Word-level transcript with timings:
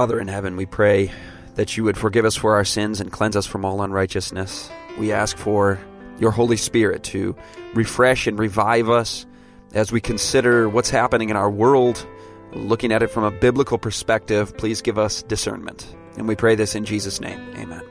Father 0.00 0.18
in 0.18 0.28
heaven, 0.28 0.56
we 0.56 0.64
pray 0.64 1.12
that 1.56 1.76
you 1.76 1.84
would 1.84 1.98
forgive 1.98 2.24
us 2.24 2.34
for 2.34 2.54
our 2.54 2.64
sins 2.64 3.02
and 3.02 3.12
cleanse 3.12 3.36
us 3.36 3.44
from 3.44 3.66
all 3.66 3.82
unrighteousness. 3.82 4.70
We 4.98 5.12
ask 5.12 5.36
for 5.36 5.78
your 6.18 6.30
Holy 6.30 6.56
Spirit 6.56 7.02
to 7.02 7.36
refresh 7.74 8.26
and 8.26 8.38
revive 8.38 8.88
us 8.88 9.26
as 9.74 9.92
we 9.92 10.00
consider 10.00 10.70
what's 10.70 10.88
happening 10.88 11.28
in 11.28 11.36
our 11.36 11.50
world, 11.50 12.06
looking 12.52 12.92
at 12.92 13.02
it 13.02 13.08
from 13.08 13.24
a 13.24 13.30
biblical 13.30 13.76
perspective. 13.76 14.56
Please 14.56 14.80
give 14.80 14.96
us 14.96 15.22
discernment. 15.24 15.94
And 16.16 16.26
we 16.26 16.34
pray 16.34 16.54
this 16.54 16.74
in 16.74 16.86
Jesus' 16.86 17.20
name. 17.20 17.38
Amen. 17.58 17.82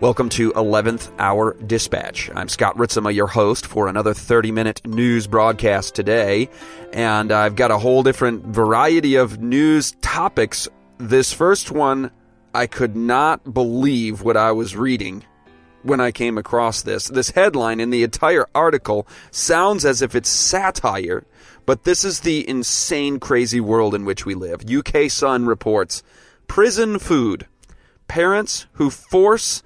Welcome 0.00 0.30
to 0.30 0.52
11th 0.52 1.12
Hour 1.18 1.58
Dispatch. 1.62 2.30
I'm 2.34 2.48
Scott 2.48 2.78
Ritzema, 2.78 3.14
your 3.14 3.26
host 3.26 3.66
for 3.66 3.86
another 3.86 4.14
30 4.14 4.50
minute 4.50 4.86
news 4.86 5.26
broadcast 5.26 5.94
today. 5.94 6.48
And 6.94 7.32
I've 7.32 7.54
got 7.54 7.70
a 7.70 7.76
whole 7.76 8.02
different 8.02 8.46
variety 8.46 9.16
of 9.16 9.42
news 9.42 9.92
topics 10.00 10.68
this 10.98 11.32
first 11.32 11.70
one, 11.70 12.10
I 12.54 12.66
could 12.66 12.96
not 12.96 13.52
believe 13.52 14.22
what 14.22 14.36
I 14.36 14.52
was 14.52 14.76
reading 14.76 15.24
when 15.82 16.00
I 16.00 16.10
came 16.10 16.36
across 16.36 16.82
this. 16.82 17.06
This 17.06 17.30
headline 17.30 17.80
in 17.80 17.90
the 17.90 18.02
entire 18.02 18.46
article 18.54 19.06
sounds 19.30 19.84
as 19.84 20.02
if 20.02 20.14
it's 20.14 20.28
satire, 20.28 21.24
but 21.64 21.84
this 21.84 22.04
is 22.04 22.20
the 22.20 22.48
insane, 22.48 23.20
crazy 23.20 23.60
world 23.60 23.94
in 23.94 24.04
which 24.04 24.24
we 24.24 24.34
live. 24.34 24.64
UK 24.68 25.10
Sun 25.10 25.46
reports 25.46 26.02
prison 26.48 26.98
food. 26.98 27.46
Parents 28.08 28.66
who 28.74 28.90
force. 28.90 29.62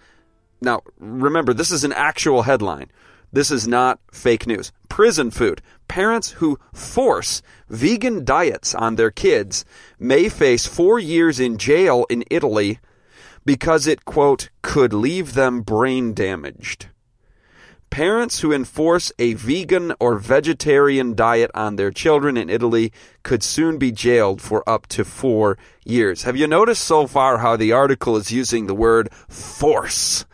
Now, 0.61 0.83
remember, 0.99 1.55
this 1.55 1.71
is 1.71 1.85
an 1.85 1.93
actual 1.93 2.43
headline. 2.43 2.91
This 3.33 3.51
is 3.51 3.69
not 3.69 4.01
fake 4.11 4.47
news. 4.47 4.73
Prison 4.91 5.31
food. 5.31 5.63
Parents 5.89 6.33
who 6.33 6.59
force 6.75 7.41
vegan 7.71 8.27
diets 8.27 8.75
on 8.75 8.97
their 8.97 9.11
kids 9.11 9.65
may 9.99 10.29
face 10.29 10.67
four 10.67 10.99
years 10.99 11.41
in 11.41 11.57
jail 11.57 12.05
in 12.11 12.23
Italy 12.31 12.79
because 13.47 13.87
it, 13.87 14.05
quote, 14.05 14.51
could 14.61 14.93
leave 14.93 15.33
them 15.33 15.63
brain 15.63 16.13
damaged. 16.13 16.89
Parents 17.89 18.41
who 18.41 18.53
enforce 18.53 19.11
a 19.19 19.35
vegan 19.35 19.93
or 19.99 20.17
vegetarian 20.17 21.15
diet 21.15 21.51
on 21.55 21.75
their 21.75 21.91
children 21.91 22.37
in 22.37 22.49
Italy 22.49 22.93
could 23.25 23.43
soon 23.43 23.79
be 23.79 23.91
jailed 23.91 24.41
for 24.41 24.63
up 24.69 24.87
to 24.89 25.05
four 25.05 25.59
years. 25.85 26.23
Have 26.23 26.37
you 26.37 26.47
noticed 26.47 26.85
so 26.85 27.09
far 27.09 27.39
how 27.39 27.57
the 27.57 27.73
article 27.73 28.17
is 28.17 28.31
using 28.31 28.67
the 28.67 28.77
word 28.77 29.13
force? 29.29 30.25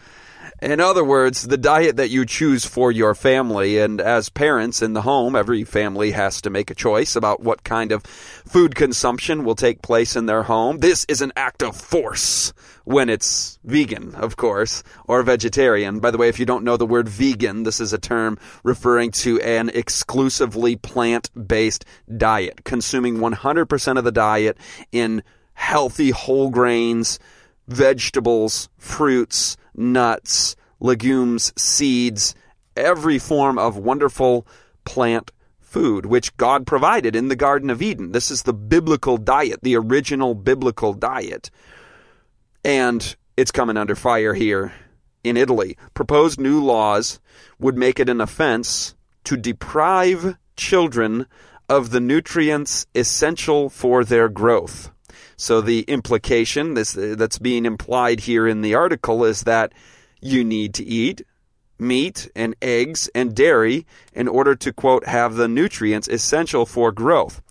In 0.63 0.81
other 0.81 1.05
words, 1.05 1.43
the 1.43 1.59
diet 1.59 1.97
that 1.97 2.09
you 2.09 2.25
choose 2.25 2.65
for 2.65 2.91
your 2.91 3.15
family. 3.15 3.79
And 3.79 4.01
as 4.01 4.31
parents 4.31 4.81
in 4.81 4.95
the 4.95 5.03
home, 5.03 5.37
every 5.37 5.65
family 5.65 6.13
has 6.13 6.41
to 6.43 6.51
make 6.51 6.71
a 6.71 6.75
choice 6.75 7.15
about 7.15 7.43
what 7.43 7.63
kind 7.63 7.93
of 7.93 8.03
food 8.05 8.75
consumption 8.75 9.45
will 9.45 9.55
take 9.55 9.83
place 9.83 10.17
in 10.17 10.25
their 10.25 10.45
home. 10.45 10.79
This 10.79 11.05
is 11.09 11.21
an 11.21 11.35
act 11.37 11.63
of 11.63 11.77
force 11.77 12.55
when 12.85 13.11
it's 13.11 13.59
vegan, 13.65 14.15
of 14.15 14.37
course, 14.37 14.83
or 15.05 15.23
vegetarian. 15.23 16.01
By 16.01 16.11
the 16.11 16.19
way, 16.19 16.29
if 16.29 16.39
you 16.39 16.47
don't 16.47 16.65
know 16.65 16.79
the 16.79 16.87
word 16.87 17.09
vegan, 17.09 17.65
this 17.65 17.79
is 17.79 17.93
a 17.93 17.99
term 17.99 18.39
referring 18.65 19.11
to 19.11 19.39
an 19.43 19.69
exclusively 19.69 20.77
plant 20.77 21.29
based 21.49 21.85
diet, 22.17 22.65
consuming 22.65 23.19
100% 23.19 23.99
of 23.99 24.05
the 24.05 24.13
diet 24.13 24.57
in 24.91 25.23
healthy 25.53 26.11
whole 26.11 26.49
grains, 26.51 27.19
vegetables, 27.69 28.69
fruits, 28.79 29.57
nuts, 29.75 30.57
legumes, 30.81 31.53
seeds, 31.57 32.35
every 32.77 33.19
form 33.19 33.59
of 33.59 33.77
wonderful 33.77 34.47
plant 34.85 35.33
food, 35.61 36.07
which 36.07 36.37
God 36.37 36.67
provided 36.67 37.17
in 37.17 37.29
the 37.29 37.37
Garden 37.37 37.71
of 37.71 37.83
Eden. 37.83 38.13
This 38.13 38.31
is 38.31 38.45
the 38.45 38.55
biblical 38.55 39.17
diet, 39.17 39.61
the 39.63 39.77
original 39.77 40.35
biblical 40.35 40.95
diet. 40.95 41.51
And 42.65 43.15
it's 43.37 43.51
coming 43.51 43.77
under 43.77 43.95
fire 43.95 44.35
here 44.35 44.73
in 45.23 45.37
Italy. 45.37 45.77
Proposed 45.93 46.41
new 46.41 46.65
laws 46.65 47.21
would 47.59 47.77
make 47.77 48.01
it 48.01 48.09
an 48.09 48.21
offense 48.21 48.95
to 49.25 49.37
deprive 49.37 50.37
children 50.57 51.27
of 51.69 51.91
the 51.91 52.01
nutrients 52.01 52.87
essential 52.95 53.69
for 53.69 54.05
their 54.05 54.29
growth. 54.29 54.91
So 55.37 55.61
the 55.61 55.81
implication 55.83 56.75
this, 56.75 56.93
that's 56.93 57.39
being 57.39 57.67
implied 57.67 58.21
here 58.21 58.47
in 58.47 58.63
the 58.63 58.75
article 58.75 59.25
is 59.25 59.43
that 59.43 59.73
you 60.21 60.45
need 60.45 60.75
to 60.75 60.85
eat 60.85 61.23
meat 61.79 62.31
and 62.35 62.57
eggs 62.63 63.09
and 63.15 63.35
dairy 63.35 63.87
in 64.13 64.29
order 64.29 64.55
to 64.55 64.73
quote 64.73 65.07
have 65.07 65.35
the 65.35 65.49
nutrients 65.49 66.09
essential 66.09 66.65
for 66.65 66.91
growth. 66.91 67.43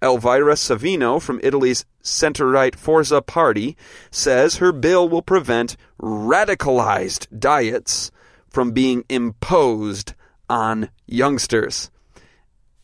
Elvira 0.00 0.54
Savino 0.54 1.20
from 1.20 1.40
Italy's 1.42 1.84
center-right 2.02 2.76
Forza 2.76 3.20
Party 3.20 3.76
says 4.10 4.56
her 4.56 4.72
bill 4.72 5.08
will 5.08 5.22
prevent 5.22 5.76
radicalized 6.00 7.26
diets 7.38 8.10
from 8.48 8.70
being 8.72 9.04
imposed 9.08 10.14
on 10.48 10.90
youngsters. 11.06 11.90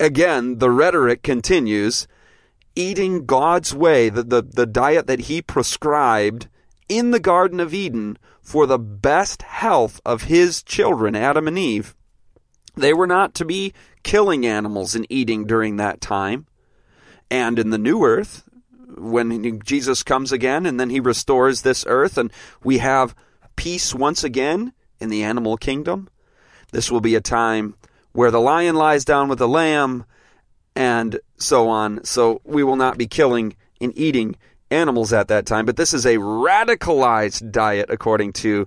Again, 0.00 0.58
the 0.58 0.70
rhetoric 0.70 1.22
continues 1.22 2.08
eating 2.76 3.26
God's 3.26 3.74
way, 3.74 4.08
the, 4.08 4.22
the, 4.22 4.42
the 4.42 4.66
diet 4.66 5.06
that 5.06 5.20
He 5.20 5.42
prescribed 5.42 6.48
in 6.88 7.10
the 7.10 7.20
Garden 7.20 7.60
of 7.60 7.72
Eden 7.72 8.18
for 8.42 8.66
the 8.66 8.78
best 8.78 9.42
health 9.42 10.00
of 10.04 10.22
His 10.24 10.62
children, 10.62 11.16
Adam 11.16 11.48
and 11.48 11.58
Eve. 11.58 11.94
They 12.76 12.92
were 12.92 13.06
not 13.06 13.34
to 13.34 13.44
be 13.44 13.72
killing 14.02 14.44
animals 14.44 14.94
and 14.94 15.06
eating 15.08 15.46
during 15.46 15.76
that 15.76 16.00
time. 16.00 16.46
And 17.30 17.58
in 17.58 17.70
the 17.70 17.78
new 17.78 18.04
earth, 18.04 18.44
when 18.96 19.60
Jesus 19.62 20.02
comes 20.02 20.32
again 20.32 20.66
and 20.66 20.78
then 20.78 20.90
He 20.90 21.00
restores 21.00 21.62
this 21.62 21.84
earth 21.88 22.18
and 22.18 22.32
we 22.62 22.78
have 22.78 23.14
peace 23.56 23.94
once 23.94 24.24
again 24.24 24.72
in 25.00 25.08
the 25.08 25.22
animal 25.22 25.56
kingdom, 25.56 26.08
this 26.72 26.90
will 26.90 27.00
be 27.00 27.14
a 27.14 27.20
time 27.20 27.74
where 28.12 28.30
the 28.30 28.40
lion 28.40 28.76
lies 28.76 29.04
down 29.04 29.28
with 29.28 29.38
the 29.38 29.48
lamb 29.48 30.04
and 30.76 31.20
so 31.36 31.68
on. 31.68 32.04
So 32.04 32.40
we 32.44 32.64
will 32.64 32.76
not 32.76 32.98
be 32.98 33.06
killing 33.06 33.56
and 33.80 33.96
eating 33.96 34.36
animals 34.70 35.12
at 35.12 35.28
that 35.28 35.46
time. 35.46 35.66
But 35.66 35.76
this 35.76 35.94
is 35.94 36.04
a 36.04 36.16
radicalized 36.16 37.50
diet, 37.50 37.86
according 37.90 38.32
to 38.34 38.66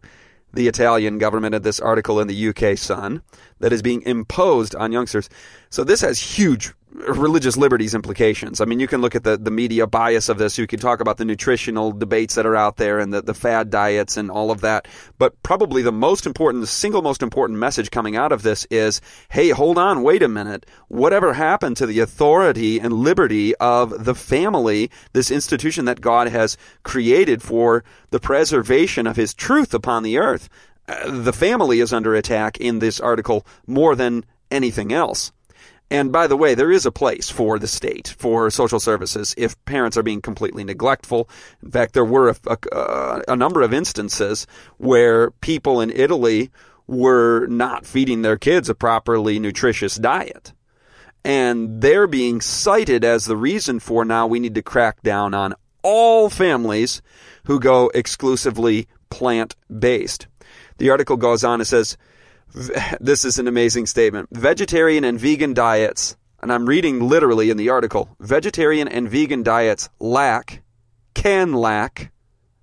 the 0.53 0.67
Italian 0.67 1.17
government 1.17 1.55
in 1.55 1.61
this 1.61 1.79
article 1.79 2.19
in 2.19 2.27
the 2.27 2.47
UK 2.49 2.77
Sun, 2.77 3.21
that 3.59 3.73
is 3.73 3.81
being 3.81 4.01
imposed 4.03 4.75
on 4.75 4.91
youngsters. 4.91 5.29
So 5.69 5.83
this 5.83 6.01
has 6.01 6.19
huge 6.19 6.73
religious 6.97 7.57
liberties 7.57 7.93
implications. 7.93 8.59
I 8.59 8.65
mean, 8.65 8.79
you 8.79 8.87
can 8.87 9.01
look 9.01 9.15
at 9.15 9.23
the, 9.23 9.37
the 9.37 9.51
media 9.51 9.85
bias 9.85 10.29
of 10.29 10.37
this. 10.37 10.57
You 10.57 10.65
can 10.65 10.79
talk 10.79 10.99
about 10.99 11.17
the 11.17 11.25
nutritional 11.25 11.91
debates 11.91 12.35
that 12.35 12.45
are 12.45 12.55
out 12.55 12.77
there 12.77 12.99
and 12.99 13.13
the, 13.13 13.21
the 13.21 13.33
fad 13.33 13.69
diets 13.69 14.17
and 14.17 14.31
all 14.31 14.49
of 14.49 14.61
that. 14.61 14.87
But 15.17 15.41
probably 15.43 15.81
the 15.81 15.91
most 15.91 16.25
important, 16.25 16.61
the 16.61 16.67
single 16.67 17.01
most 17.01 17.21
important 17.21 17.59
message 17.59 17.91
coming 17.91 18.15
out 18.15 18.31
of 18.31 18.41
this 18.41 18.65
is, 18.71 18.99
hey, 19.29 19.49
hold 19.49 19.77
on, 19.77 20.01
wait 20.01 20.23
a 20.23 20.27
minute. 20.27 20.65
Whatever 20.87 21.33
happened 21.33 21.77
to 21.77 21.85
the 21.85 21.99
authority 21.99 22.79
and 22.79 22.93
liberty 22.93 23.55
of 23.55 24.05
the 24.05 24.15
family, 24.15 24.89
this 25.13 25.29
institution 25.29 25.85
that 25.85 26.01
God 26.01 26.27
has 26.29 26.57
created 26.83 27.43
for 27.43 27.83
the 28.09 28.19
preservation 28.19 29.05
of 29.05 29.15
his 29.15 29.33
truth 29.33 29.73
upon 29.73 30.03
the 30.03 30.17
earth? 30.17 30.49
Uh, 30.87 31.21
the 31.21 31.33
family 31.33 31.79
is 31.79 31.93
under 31.93 32.15
attack 32.15 32.57
in 32.57 32.79
this 32.79 32.99
article 32.99 33.45
more 33.67 33.95
than 33.95 34.25
anything 34.49 34.91
else. 34.91 35.31
And 35.89 36.11
by 36.11 36.27
the 36.27 36.35
way, 36.35 36.53
there 36.53 36.71
is 36.71 36.85
a 36.85 36.91
place 36.91 37.29
for 37.29 37.57
the 37.57 37.67
state, 37.67 38.13
for 38.17 38.49
social 38.49 38.79
services, 38.79 39.33
if 39.37 39.63
parents 39.63 39.95
are 39.95 40.03
being 40.03 40.21
completely 40.21 40.63
neglectful. 40.65 41.29
In 41.63 41.71
fact, 41.71 41.93
there 41.93 42.03
were 42.03 42.29
a, 42.29 42.35
a, 42.71 43.21
a, 43.29 43.35
number 43.35 43.61
of 43.61 43.73
instances 43.73 44.47
where 44.77 45.31
people 45.31 45.79
in 45.79 45.89
Italy 45.89 46.51
were 46.87 47.47
not 47.47 47.85
feeding 47.85 48.21
their 48.21 48.37
kids 48.37 48.69
a 48.69 48.75
properly 48.75 49.39
nutritious 49.39 49.95
diet. 49.95 50.51
And 51.23 51.81
they're 51.81 52.07
being 52.07 52.41
cited 52.41 53.05
as 53.05 53.25
the 53.25 53.37
reason 53.37 53.79
for 53.79 54.03
now 54.03 54.27
we 54.27 54.39
need 54.39 54.55
to 54.55 54.61
crack 54.61 55.01
down 55.03 55.33
on 55.33 55.55
all 55.83 56.29
families 56.29 57.01
who 57.45 57.59
go 57.59 57.89
exclusively 57.93 58.87
plant 59.09 59.55
based. 59.79 60.27
The 60.79 60.89
article 60.89 61.17
goes 61.17 61.43
on 61.43 61.61
and 61.61 61.67
says, 61.67 61.97
this 62.99 63.25
is 63.25 63.39
an 63.39 63.47
amazing 63.47 63.85
statement. 63.85 64.29
Vegetarian 64.31 65.03
and 65.03 65.19
vegan 65.19 65.53
diets 65.53 66.15
and 66.41 66.51
I'm 66.51 66.67
reading 66.67 66.99
literally 66.99 67.49
in 67.49 67.57
the 67.57 67.69
article 67.69 68.09
vegetarian 68.19 68.87
and 68.87 69.09
vegan 69.09 69.43
diets 69.43 69.89
lack, 69.99 70.61
can 71.13 71.53
lack, 71.53 72.11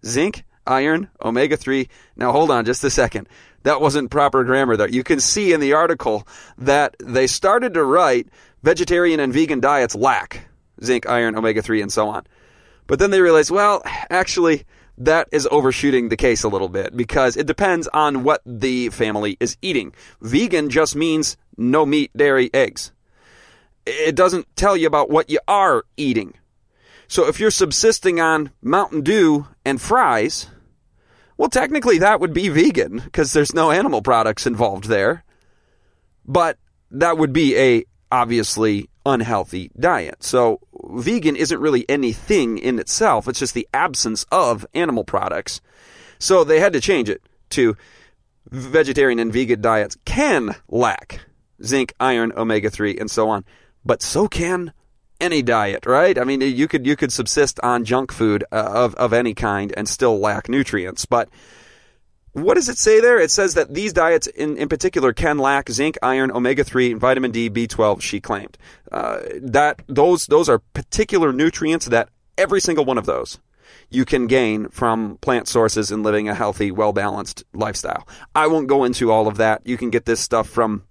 zinc, 0.05 0.45
iron, 0.67 1.11
omega 1.23 1.57
3. 1.57 1.89
Now 2.17 2.33
hold 2.33 2.51
on 2.51 2.65
just 2.65 2.85
a 2.85 2.91
second. 2.91 3.29
That 3.65 3.81
wasn't 3.81 4.11
proper 4.11 4.45
grammar 4.45 4.77
there. 4.77 4.89
You 4.89 5.03
can 5.03 5.21
see 5.21 5.53
in 5.53 5.61
the 5.61 5.73
article 5.73 6.27
that 6.59 6.97
they 7.03 7.27
started 7.27 7.75
to 7.75 7.85
write 7.85 8.29
vegetarian 8.63 9.21
and 9.21 9.33
vegan 9.33 9.61
diets 9.61 9.95
lack 9.95 10.49
zinc, 10.83 11.09
iron, 11.09 11.37
omega 11.37 11.63
3, 11.63 11.83
and 11.83 11.93
so 11.93 12.09
on. 12.09 12.25
But 12.87 12.99
then 12.99 13.11
they 13.11 13.21
realized, 13.21 13.51
well, 13.51 13.83
actually, 13.85 14.65
that 14.99 15.29
is 15.32 15.49
overshooting 15.50 16.08
the 16.08 16.17
case 16.17 16.44
a 16.44 16.49
little 16.49 16.69
bit 16.69 16.96
because 16.96 17.37
it 17.37 17.46
depends 17.46 17.88
on 17.88 18.23
what 18.23 18.41
the 18.46 18.88
family 18.91 19.37
is 19.41 19.56
eating. 19.61 19.93
Vegan 20.20 20.70
just 20.70 20.94
means 20.94 21.37
no 21.56 21.85
meat, 21.85 22.11
dairy, 22.17 22.50
eggs. 22.55 22.93
It 23.87 24.14
doesn't 24.14 24.46
tell 24.56 24.76
you 24.76 24.87
about 24.87 25.11
what 25.11 25.31
you 25.31 25.41
are 25.46 25.85
eating. 25.96 26.35
So 27.08 27.26
if 27.26 27.38
you're 27.38 27.50
subsisting 27.50 28.20
on 28.20 28.50
Mountain 28.62 29.02
Dew 29.02 29.46
and 29.64 29.81
fries, 29.81 30.49
well, 31.37 31.50
technically 31.50 31.99
that 31.99 32.20
would 32.20 32.32
be 32.32 32.49
vegan 32.49 32.99
because 32.99 33.32
there's 33.32 33.55
no 33.55 33.70
animal 33.70 34.00
products 34.02 34.47
involved 34.47 34.85
there. 34.88 35.25
But 36.25 36.58
that 36.90 37.19
would 37.19 37.32
be 37.32 37.56
a 37.56 37.85
obviously 38.11 38.88
unhealthy 39.05 39.70
diet. 39.79 40.23
So 40.23 40.61
vegan 40.94 41.37
isn't 41.37 41.61
really 41.61 41.88
anything 41.88 42.58
in 42.58 42.79
itself. 42.79 43.29
It's 43.29 43.38
just 43.38 43.55
the 43.55 43.69
absence 43.73 44.25
of 44.31 44.67
animal 44.75 45.05
products. 45.05 45.61
So 46.19 46.44
they 46.44 46.61
had 46.61 46.73
to 46.73 46.81
change 46.81 47.08
it 47.08 47.23
to 47.50 47.76
vegetarian 48.50 49.19
and 49.19 49.32
vegan 49.32 49.61
diets 49.61 49.96
can 50.05 50.55
lack 50.69 51.20
zinc, 51.62 51.94
iron, 52.00 52.32
omega 52.37 52.70
3 52.70 52.99
and 52.99 53.11
so 53.11 53.29
on. 53.29 53.44
But 53.85 54.02
so 54.02 54.29
can 54.29 54.73
any 55.20 55.43
diet, 55.43 55.87
right? 55.87 56.19
I 56.19 56.25
mean, 56.25 56.41
you 56.41 56.69
could 56.69 56.87
you 56.87 56.97
could 56.97 57.12
subsist 57.12 57.61
on 57.61 57.85
junk 57.85 58.12
food 58.12 58.44
uh, 58.52 58.70
of 58.75 58.94
of 58.97 59.12
any 59.12 59.35
kind 59.35 59.73
and 59.76 59.88
still 59.88 60.19
lack 60.19 60.49
nutrients. 60.49 61.06
But 61.06 61.29
what 62.35 62.55
does 62.55 62.69
it 62.69 62.79
say 62.79 63.01
there? 63.01 63.19
It 63.19 63.31
says 63.31 63.55
that 63.55 63.73
these 63.73 63.93
diets 63.93 64.27
in, 64.27 64.57
in 64.57 64.69
particular 64.69 65.13
can 65.13 65.39
lack 65.39 65.71
zinc, 65.71 65.97
iron, 66.03 66.31
omega 66.31 66.65
three, 66.65 66.93
vitamin 66.93 67.31
D, 67.31 67.49
B 67.49 67.67
twelve. 67.67 68.03
She 68.03 68.21
claimed 68.21 68.59
uh, 68.93 69.21
that 69.41 69.83
those 69.87 70.27
those 70.27 70.49
are 70.49 70.59
particular 70.59 71.33
nutrients 71.33 71.87
that 71.87 72.09
every 72.37 72.61
single 72.61 72.85
one 72.85 72.99
of 72.99 73.07
those 73.07 73.39
you 73.89 74.05
can 74.05 74.27
gain 74.27 74.69
from 74.69 75.17
plant 75.19 75.47
sources 75.47 75.91
and 75.91 76.03
living 76.03 76.29
a 76.29 76.35
healthy, 76.35 76.71
well 76.71 76.93
balanced 76.93 77.45
lifestyle. 77.53 78.07
I 78.35 78.49
won't 78.49 78.69
go 78.69 78.85
into 78.85 79.11
all 79.11 79.29
of 79.29 79.37
that. 79.37 79.65
You 79.65 79.77
can 79.77 79.91
get 79.91 80.05
this 80.05 80.21
stuff 80.21 80.49
from 80.49 80.83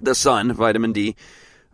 the 0.00 0.14
sun, 0.14 0.52
vitamin 0.52 0.92
D 0.92 1.16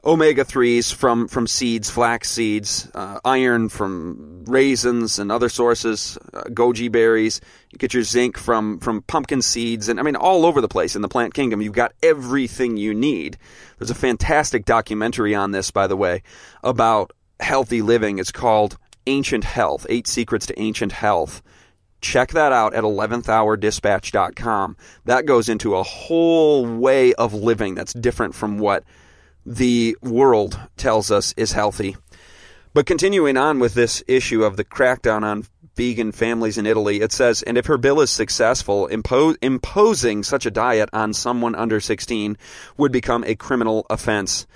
omega 0.05 0.45
3s 0.45 0.93
from, 0.93 1.29
from 1.29 1.47
seeds, 1.47 1.89
flax 1.91 2.31
seeds, 2.31 2.91
uh, 2.95 3.21
iron 3.25 3.69
from 3.69 4.45
raisins 4.45 5.19
and 5.19 5.33
other 5.33 5.49
sources, 5.49 6.19
uh, 6.33 6.43
goji 6.45 6.93
berries. 6.93 7.41
You 7.71 7.79
get 7.79 7.95
your 7.95 8.03
zinc 8.03 8.37
from, 8.37 8.79
from 8.79 9.03
pumpkin 9.03 9.41
seeds, 9.43 9.89
and 9.89 9.99
I 9.99 10.03
mean, 10.03 10.17
all 10.17 10.45
over 10.45 10.61
the 10.61 10.69
place 10.69 10.95
in 10.95 11.03
the 11.03 11.09
plant 11.09 11.35
kingdom. 11.35 11.63
You've 11.63 11.73
got 11.73 11.93
everything 12.03 12.77
you 12.77 12.95
need. 12.95 13.39
There's 13.79 13.91
a 13.91 13.95
fantastic 13.95 14.65
documentary 14.65 15.35
on 15.35 15.53
this, 15.53 15.71
by 15.71 15.87
the 15.87 15.97
way, 15.97 16.23
about 16.63 17.13
healthy 17.41 17.83
living. 17.83 18.19
It's 18.19 18.33
called 18.33 18.77
Ancient 19.07 19.45
Health 19.45 19.87
Eight 19.89 20.07
Secrets 20.07 20.47
to 20.47 20.61
Ancient 20.61 20.93
Health. 20.93 21.43
Check 22.01 22.33
that 22.33 22.53
out 22.53 22.75
at 22.75 22.85
11thhourdispatch.com. 22.85 24.77
That 25.07 25.25
goes 25.25 25.49
into 25.49 25.75
a 25.75 25.83
whole 25.83 26.67
way 26.67 27.15
of 27.15 27.33
living 27.33 27.75
that's 27.75 27.95
different 27.95 28.35
from 28.35 28.59
what 28.59 28.85
the 29.47 29.97
world 30.03 30.59
tells 30.77 31.11
us 31.11 31.35
is 31.37 31.53
healthy. 31.53 31.97
But 32.73 32.87
continuing 32.87 33.37
on 33.37 33.61
with 33.61 33.75
this 33.75 34.03
issue 34.09 34.43
of 34.43 34.57
the 34.57 34.65
crackdown 34.65 35.23
on 35.23 35.47
vegan 35.77 36.13
families 36.13 36.59
in 36.59 36.67
Italy, 36.67 37.01
it 37.01 37.13
says, 37.13 37.43
and 37.43 37.57
if 37.57 37.67
her 37.67 37.79
bill 37.79 38.01
is 38.01 38.11
successful, 38.11 38.89
impo- 38.89 39.37
imposing 39.43 40.23
such 40.23 40.47
a 40.47 40.51
diet 40.51 40.89
on 40.93 41.13
someone 41.13 41.55
under 41.55 41.81
16 41.81 42.37
would 42.77 42.93
become 42.93 43.25
a 43.25 43.35
criminal 43.35 43.87
offense. 43.91 44.47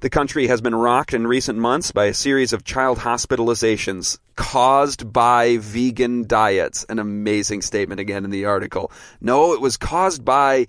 The 0.00 0.10
country 0.10 0.46
has 0.46 0.60
been 0.60 0.74
rocked 0.74 1.14
in 1.14 1.26
recent 1.26 1.58
months 1.58 1.90
by 1.90 2.04
a 2.06 2.14
series 2.14 2.52
of 2.52 2.64
child 2.64 2.98
hospitalizations 2.98 4.18
caused 4.36 5.10
by 5.10 5.56
vegan 5.56 6.26
diets. 6.26 6.84
An 6.88 6.98
amazing 6.98 7.62
statement 7.62 8.00
again 8.00 8.24
in 8.24 8.30
the 8.30 8.44
article. 8.44 8.92
No, 9.20 9.54
it 9.54 9.60
was 9.60 9.78
caused 9.78 10.24
by 10.24 10.66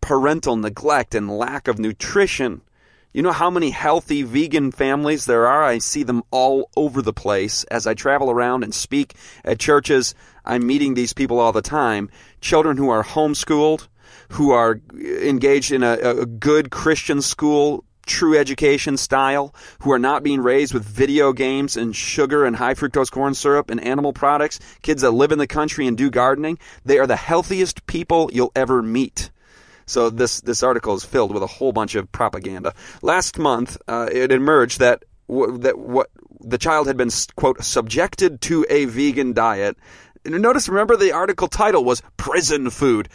parental 0.00 0.56
neglect 0.56 1.14
and 1.16 1.28
lack 1.28 1.66
of 1.66 1.80
nutrition. 1.80 2.62
You 3.12 3.22
know 3.22 3.32
how 3.32 3.50
many 3.50 3.70
healthy 3.70 4.22
vegan 4.22 4.70
families 4.70 5.26
there 5.26 5.48
are? 5.48 5.64
I 5.64 5.78
see 5.78 6.04
them 6.04 6.22
all 6.30 6.70
over 6.76 7.02
the 7.02 7.12
place 7.12 7.64
as 7.64 7.84
I 7.84 7.94
travel 7.94 8.30
around 8.30 8.62
and 8.62 8.72
speak 8.72 9.14
at 9.44 9.58
churches. 9.58 10.14
I'm 10.44 10.64
meeting 10.64 10.94
these 10.94 11.12
people 11.12 11.40
all 11.40 11.50
the 11.50 11.60
time. 11.60 12.08
Children 12.40 12.76
who 12.76 12.88
are 12.88 13.02
homeschooled, 13.02 13.88
who 14.30 14.52
are 14.52 14.80
engaged 14.94 15.72
in 15.72 15.82
a, 15.82 15.94
a 15.94 16.24
good 16.24 16.70
Christian 16.70 17.20
school, 17.20 17.82
true 18.06 18.38
education 18.38 18.96
style, 18.96 19.52
who 19.80 19.90
are 19.90 19.98
not 19.98 20.22
being 20.22 20.40
raised 20.40 20.72
with 20.72 20.84
video 20.84 21.32
games 21.32 21.76
and 21.76 21.96
sugar 21.96 22.44
and 22.44 22.54
high 22.54 22.74
fructose 22.74 23.10
corn 23.10 23.34
syrup 23.34 23.70
and 23.70 23.82
animal 23.82 24.12
products, 24.12 24.60
kids 24.82 25.02
that 25.02 25.10
live 25.10 25.32
in 25.32 25.38
the 25.38 25.48
country 25.48 25.88
and 25.88 25.98
do 25.98 26.10
gardening. 26.10 26.60
They 26.84 27.00
are 27.00 27.08
the 27.08 27.16
healthiest 27.16 27.88
people 27.88 28.30
you'll 28.32 28.52
ever 28.54 28.82
meet. 28.82 29.32
So 29.90 30.08
this 30.08 30.40
this 30.40 30.62
article 30.62 30.94
is 30.94 31.04
filled 31.04 31.34
with 31.34 31.42
a 31.42 31.48
whole 31.48 31.72
bunch 31.72 31.96
of 31.96 32.10
propaganda. 32.12 32.74
Last 33.02 33.38
month, 33.38 33.76
uh, 33.88 34.08
it 34.10 34.30
emerged 34.30 34.78
that 34.78 35.04
w- 35.28 35.58
that 35.58 35.78
what 35.78 36.10
the 36.38 36.58
child 36.58 36.86
had 36.86 36.96
been 36.96 37.10
quote 37.34 37.62
subjected 37.64 38.40
to 38.42 38.64
a 38.70 38.84
vegan 38.84 39.32
diet. 39.32 39.76
Notice, 40.24 40.68
remember 40.68 40.96
the 40.96 41.12
article 41.12 41.48
title 41.48 41.84
was 41.84 42.02
"Prison 42.16 42.70
Food." 42.70 43.08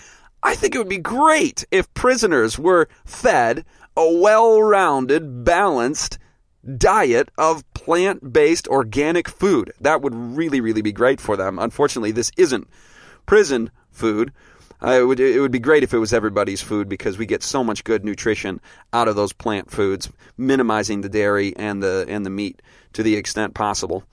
I 0.44 0.54
think 0.54 0.76
it 0.76 0.78
would 0.78 0.90
be 0.90 0.98
great 0.98 1.66
if 1.72 1.92
prisoners 1.94 2.60
were 2.60 2.90
fed 3.06 3.66
a 3.96 4.12
well-rounded, 4.20 5.46
balanced 5.46 6.20
diet 6.78 7.30
of 7.38 7.64
plant-based 7.74 8.68
organic 8.68 9.30
food. 9.30 9.72
That 9.80 10.02
would 10.02 10.14
really, 10.14 10.60
really 10.60 10.82
be 10.82 10.92
great 10.92 11.22
for 11.22 11.38
them. 11.38 11.58
Unfortunately, 11.58 12.12
this 12.12 12.32
isn't 12.38 12.68
prison 13.26 13.72
food. 13.90 14.34
Uh, 14.82 14.92
it 14.92 15.04
would 15.04 15.20
it 15.20 15.40
would 15.40 15.52
be 15.52 15.60
great 15.60 15.84
if 15.84 15.94
it 15.94 16.00
was 16.00 16.14
everybody's 16.14 16.62
food 16.62 16.90
because 16.90 17.18
we 17.18 17.26
get 17.26 17.44
so 17.44 17.64
much 17.64 17.84
good 17.84 18.04
nutrition 18.04 18.60
out 18.94 19.08
of 19.08 19.16
those 19.16 19.34
plant 19.34 19.72
foods, 19.72 20.10
minimizing 20.38 21.02
the 21.02 21.10
dairy 21.10 21.56
and 21.56 21.82
the 21.82 22.06
and 22.08 22.26
the 22.26 22.30
meat 22.30 22.62
to 22.94 23.04
the 23.04 23.16
extent 23.16 23.54
possible. 23.54 24.04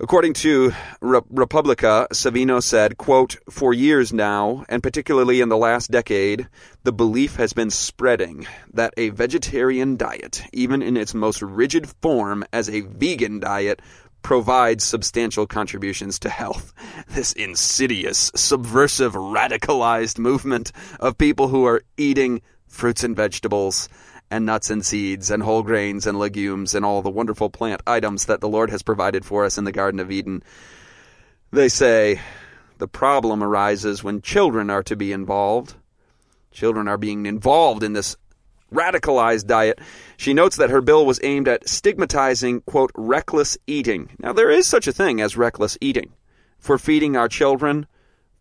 According 0.00 0.34
to 0.34 0.70
Re- 1.00 1.22
Repubblica, 1.28 2.06
Savino 2.12 2.62
said, 2.62 2.98
quote, 2.98 3.36
For 3.50 3.74
years 3.74 4.12
now, 4.12 4.64
and 4.68 4.80
particularly 4.80 5.40
in 5.40 5.48
the 5.48 5.56
last 5.56 5.90
decade, 5.90 6.46
the 6.84 6.92
belief 6.92 7.34
has 7.34 7.52
been 7.52 7.70
spreading 7.70 8.46
that 8.74 8.94
a 8.96 9.08
vegetarian 9.08 9.96
diet, 9.96 10.44
even 10.52 10.82
in 10.82 10.96
its 10.96 11.14
most 11.14 11.42
rigid 11.42 11.88
form 12.00 12.44
as 12.52 12.70
a 12.70 12.82
vegan 12.82 13.40
diet, 13.40 13.82
provides 14.22 14.84
substantial 14.84 15.46
contributions 15.46 16.18
to 16.20 16.28
health. 16.28 16.72
This 17.08 17.32
insidious, 17.32 18.30
subversive, 18.34 19.14
radicalized 19.14 20.18
movement 20.18 20.72
of 21.00 21.16
people 21.16 21.48
who 21.48 21.64
are 21.64 21.82
eating 21.96 22.42
fruits 22.66 23.02
and 23.02 23.16
vegetables 23.16 23.88
and 24.30 24.44
nuts 24.44 24.68
and 24.70 24.84
seeds 24.84 25.30
and 25.30 25.42
whole 25.42 25.62
grains 25.62 26.06
and 26.06 26.18
legumes 26.18 26.74
and 26.74 26.84
all 26.84 27.00
the 27.00 27.10
wonderful 27.10 27.48
plant 27.48 27.80
items 27.86 28.26
that 28.26 28.40
the 28.40 28.48
Lord 28.48 28.70
has 28.70 28.82
provided 28.82 29.24
for 29.24 29.44
us 29.44 29.56
in 29.56 29.64
the 29.64 29.72
Garden 29.72 30.00
of 30.00 30.10
Eden. 30.10 30.42
They 31.50 31.68
say 31.68 32.20
the 32.76 32.88
problem 32.88 33.42
arises 33.42 34.04
when 34.04 34.20
children 34.20 34.70
are 34.70 34.82
to 34.82 34.96
be 34.96 35.12
involved. 35.12 35.74
Children 36.50 36.88
are 36.88 36.98
being 36.98 37.26
involved 37.26 37.82
in 37.82 37.94
this 37.94 38.16
radicalized 38.72 39.46
diet. 39.46 39.80
She 40.16 40.34
notes 40.34 40.56
that 40.56 40.70
her 40.70 40.80
bill 40.80 41.06
was 41.06 41.20
aimed 41.22 41.48
at 41.48 41.68
stigmatizing, 41.68 42.62
quote, 42.62 42.90
reckless 42.94 43.56
eating. 43.66 44.10
Now, 44.18 44.32
there 44.32 44.50
is 44.50 44.66
such 44.66 44.86
a 44.86 44.92
thing 44.92 45.20
as 45.20 45.36
reckless 45.36 45.78
eating. 45.80 46.12
For 46.58 46.78
feeding 46.78 47.16
our 47.16 47.28
children 47.28 47.86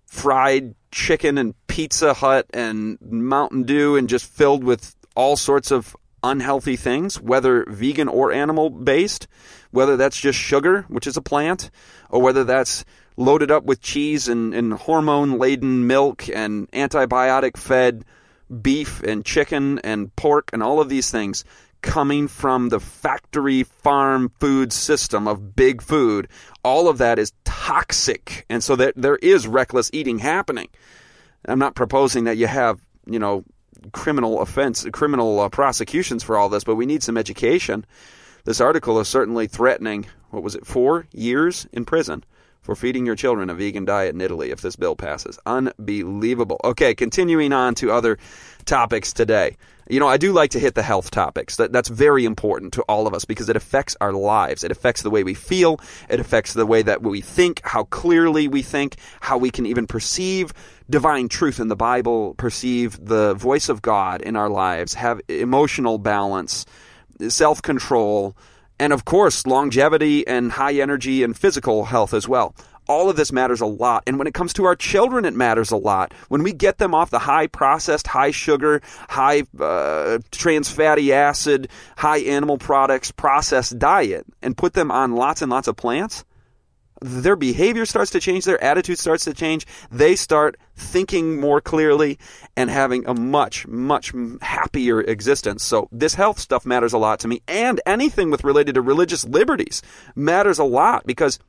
fried 0.08 0.74
chicken 0.92 1.38
and 1.38 1.54
Pizza 1.68 2.14
Hut 2.14 2.48
and 2.54 2.98
Mountain 3.02 3.64
Dew 3.64 3.96
and 3.96 4.10
just 4.10 4.26
filled 4.26 4.64
with 4.64 4.96
all 5.16 5.36
sorts 5.36 5.72
of 5.72 5.96
unhealthy 6.24 6.76
things, 6.76 7.22
whether 7.22 7.66
vegan 7.68 8.08
or 8.08 8.32
animal 8.32 8.70
based, 8.70 9.28
whether 9.72 9.98
that's 9.98 10.20
just 10.20 10.40
sugar, 10.40 10.84
which 10.88 11.08
is 11.08 11.18
a 11.18 11.22
plant, 11.22 11.70
or 12.10 12.22
whether 12.22 12.44
that's 12.44 12.86
loaded 13.18 13.52
up 13.52 13.64
with 13.64 13.82
cheese 13.82 14.28
and, 14.28 14.54
and 14.54 14.74
hormone 14.74 15.38
laden 15.38 15.88
milk 15.88 16.30
and 16.30 16.70
antibiotic 16.72 17.58
fed 17.58 18.06
beef 18.62 19.02
and 19.04 19.26
chicken 19.26 19.80
and 19.80 20.16
pork 20.16 20.50
and 20.54 20.64
all 20.64 20.80
of 20.80 20.90
these 20.90 21.12
things 21.12 21.44
coming 21.82 22.28
from 22.28 22.70
the 22.70 22.80
factory 22.80 23.64
farm 23.64 24.32
food 24.40 24.74
system 24.74 25.28
of 25.28 25.56
big 25.56 25.82
food, 25.82 26.28
all 26.64 26.90
of 26.90 26.98
that 26.98 27.20
is 27.20 27.34
toxic. 27.46 28.46
And 28.50 28.64
so 28.64 28.76
that 28.76 28.94
there 28.96 29.18
is 29.18 29.48
reckless 29.48 29.90
eating 29.94 30.20
happening. 30.20 30.70
I'm 31.46 31.60
not 31.60 31.76
proposing 31.76 32.26
that 32.26 32.38
you 32.38 32.48
have, 32.48 32.80
you 33.06 33.20
know, 33.20 33.44
criminal 33.92 34.42
offense, 34.42 34.86
criminal 34.92 35.40
uh, 35.40 35.50
prosecutions 35.50 36.24
for 36.24 36.38
all 36.38 36.50
this, 36.50 36.64
but 36.64 36.76
we 36.76 36.86
need 36.86 37.04
some 37.04 37.18
education. 37.18 37.86
This 38.44 38.60
article 38.60 39.00
is 39.00 39.08
certainly 39.08 39.48
threatening, 39.48 40.08
what 40.32 40.44
was 40.44 40.56
it, 40.56 40.66
four 40.66 41.08
years 41.14 41.68
in 41.72 41.86
prison 41.86 42.24
for 42.68 42.76
feeding 42.76 43.06
your 43.06 43.16
children 43.16 43.50
a 43.50 43.54
vegan 43.56 43.86
diet 43.86 44.14
in 44.14 44.20
Italy 44.20 44.52
if 44.52 44.60
this 44.60 44.76
bill 44.76 44.94
passes. 44.94 45.40
Unbelievable. 45.46 46.60
Okay, 46.66 46.94
continuing 46.94 47.54
on 47.54 47.74
to 47.76 47.94
other 47.94 48.18
topics 48.66 49.14
today. 49.14 49.56
You 49.90 50.02
know, 50.02 50.08
I 50.10 50.18
do 50.18 50.34
like 50.34 50.52
to 50.52 50.60
hit 50.60 50.76
the 50.76 50.84
health 50.84 51.10
topics. 51.10 51.56
That, 51.56 51.72
that's 51.72 51.88
very 51.88 52.26
important 52.26 52.74
to 52.74 52.82
all 52.82 53.08
of 53.08 53.14
us 53.14 53.24
because 53.24 53.48
it 53.48 53.56
affects 53.56 53.96
our 54.02 54.12
lives. 54.12 54.66
It 54.66 54.72
affects 54.72 55.02
the 55.02 55.10
way 55.10 55.24
we 55.24 55.34
feel. 55.34 55.80
It 56.10 56.20
affects 56.20 56.56
the 56.56 56.66
way 56.66 56.82
that 56.82 57.02
we 57.02 57.22
think, 57.22 57.62
how 57.64 57.86
clearly 57.86 58.50
we 58.50 58.64
think, 58.64 58.98
how 59.22 59.38
we 59.38 59.50
can 59.50 59.66
even 59.66 59.88
perceive 59.88 60.52
divine 60.90 61.30
truth 61.30 61.62
in 61.62 61.70
the 61.70 61.78
Bible, 61.78 62.34
perceive 62.34 63.00
the 63.02 63.34
voice 63.36 63.70
of 63.70 63.82
God 63.82 64.22
in 64.22 64.36
our 64.36 64.50
lives, 64.50 64.94
have 64.96 65.22
emotional 65.30 66.00
balance, 66.00 66.66
self 67.30 67.62
control, 67.62 68.36
and 68.80 68.94
of 68.94 69.06
course, 69.06 69.46
longevity 69.46 70.26
and 70.28 70.52
high 70.52 70.74
energy 70.74 71.24
and 71.24 71.38
physical 71.38 71.86
health 71.86 72.14
as 72.14 72.28
well 72.28 72.56
all 72.88 73.10
of 73.10 73.16
this 73.16 73.32
matters 73.32 73.62
a 73.62 73.66
lot. 73.66 74.04
And 74.08 74.18
when 74.18 74.28
it 74.28 74.34
comes 74.34 74.54
to 74.54 74.66
our 74.66 74.76
children, 74.76 75.26
it 75.26 75.34
matters 75.34 75.72
a 75.72 75.78
lot. 75.78 76.14
When 76.30 76.44
we 76.44 76.54
get 76.54 76.78
them 76.78 76.94
off 76.94 77.10
the 77.10 77.20
high 77.20 77.48
processed, 77.48 78.08
high 78.08 78.32
sugar, 78.32 78.82
high 79.10 79.44
uh, 79.60 80.20
trans 80.32 80.70
fatty 80.70 81.14
acid, 81.14 81.70
high 81.98 82.20
animal 82.20 82.58
products 82.58 83.12
processed 83.12 83.78
diet 83.78 84.26
and 84.42 84.58
put 84.58 84.74
them 84.74 84.92
on 84.92 85.16
lots 85.16 85.42
and 85.42 85.52
lots 85.52 85.68
of 85.68 85.76
plants, 85.76 86.24
their 87.02 87.36
behavior 87.36 87.86
starts 87.86 88.12
to 88.12 88.20
change, 88.20 88.46
their 88.46 88.64
attitude 88.64 89.00
starts 89.00 89.26
to 89.26 89.34
change. 89.34 89.66
They 89.92 90.16
start 90.16 90.58
thinking 90.76 91.40
more 91.40 91.62
clearly 91.62 92.18
and 92.56 92.70
having 92.70 93.08
a 93.08 93.14
much, 93.14 93.68
much 93.68 94.14
happier 94.42 95.02
existence. 95.02 95.64
So 95.64 95.88
this 95.92 96.16
health 96.16 96.40
stuff 96.40 96.66
matters 96.66 96.94
a 96.94 96.98
lot 96.98 97.20
to 97.22 97.28
me. 97.28 97.42
And 97.48 97.82
anything 97.86 98.32
with 98.32 98.44
related 98.44 98.76
to 98.76 98.82
religious 98.82 99.26
liberties 99.26 99.82
matters 100.16 100.60
a 100.60 100.64
lot 100.64 101.06
because 101.06 101.40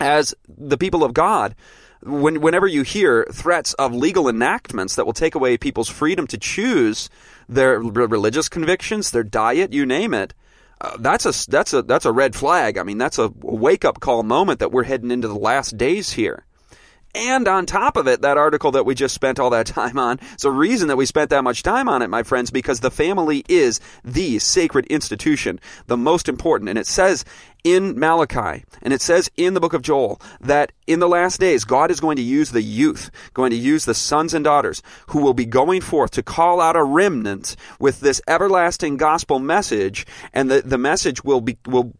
as 0.00 0.34
the 0.48 0.78
people 0.78 1.04
of 1.04 1.14
God, 1.14 1.54
when, 2.02 2.40
whenever 2.40 2.66
you 2.66 2.82
hear 2.82 3.26
threats 3.32 3.74
of 3.74 3.94
legal 3.94 4.28
enactments 4.28 4.96
that 4.96 5.06
will 5.06 5.12
take 5.12 5.34
away 5.34 5.56
people's 5.56 5.88
freedom 5.88 6.26
to 6.26 6.38
choose 6.38 7.08
their 7.48 7.78
religious 7.78 8.48
convictions, 8.48 9.10
their 9.10 9.22
diet, 9.22 9.72
you 9.72 9.86
name 9.86 10.14
it, 10.14 10.34
uh, 10.82 10.96
that's 10.98 11.24
a 11.24 11.50
that's 11.50 11.72
a 11.72 11.82
that's 11.82 12.04
a 12.04 12.12
red 12.12 12.34
flag. 12.34 12.76
I 12.76 12.82
mean, 12.82 12.98
that's 12.98 13.18
a 13.18 13.32
wake 13.40 13.84
up 13.84 14.00
call 14.00 14.24
moment 14.24 14.58
that 14.58 14.72
we're 14.72 14.82
heading 14.82 15.12
into 15.12 15.28
the 15.28 15.38
last 15.38 15.78
days 15.78 16.12
here. 16.12 16.44
And 17.14 17.46
on 17.46 17.66
top 17.66 17.96
of 17.96 18.08
it, 18.08 18.22
that 18.22 18.38
article 18.38 18.72
that 18.72 18.86
we 18.86 18.94
just 18.94 19.14
spent 19.14 19.38
all 19.38 19.50
that 19.50 19.66
time 19.80 19.98
on, 19.98 20.18
it's 20.32 20.44
a 20.44 20.50
reason 20.50 20.88
that 20.88 20.96
we 20.96 21.06
spent 21.06 21.30
that 21.30 21.44
much 21.44 21.62
time 21.62 21.88
on 21.88 22.02
it, 22.02 22.08
my 22.08 22.22
friends, 22.22 22.50
because 22.50 22.80
the 22.80 22.90
family 22.90 23.44
is 23.48 23.80
the 24.02 24.38
sacred 24.38 24.86
institution, 24.86 25.60
the 25.86 25.96
most 25.96 26.28
important. 26.28 26.68
And 26.70 26.78
it 26.78 26.86
says 26.86 27.24
in 27.64 27.98
Malachi, 27.98 28.64
and 28.82 28.92
it 28.92 29.00
says 29.00 29.30
in 29.36 29.54
the 29.54 29.60
book 29.60 29.72
of 29.72 29.82
Joel 29.82 30.20
that 30.40 30.72
in 30.86 30.98
the 30.98 31.08
last 31.08 31.38
days, 31.38 31.64
God 31.64 31.90
is 31.90 32.00
going 32.00 32.16
to 32.16 32.22
use 32.22 32.50
the 32.50 32.62
youth, 32.62 33.10
going 33.34 33.50
to 33.50 33.56
use 33.56 33.84
the 33.84 33.94
sons 33.94 34.34
and 34.34 34.44
daughters 34.44 34.82
who 35.08 35.20
will 35.20 35.34
be 35.34 35.46
going 35.46 35.80
forth 35.80 36.10
to 36.12 36.22
call 36.22 36.60
out 36.60 36.74
a 36.74 36.82
remnant 36.82 37.54
with 37.78 38.00
this 38.00 38.20
everlasting 38.26 38.96
gospel 38.96 39.38
message, 39.38 40.06
and 40.32 40.50
the, 40.50 40.62
the 40.62 40.78
message 40.78 41.22
will 41.22 41.40
be 41.40 41.56
will 41.66 41.92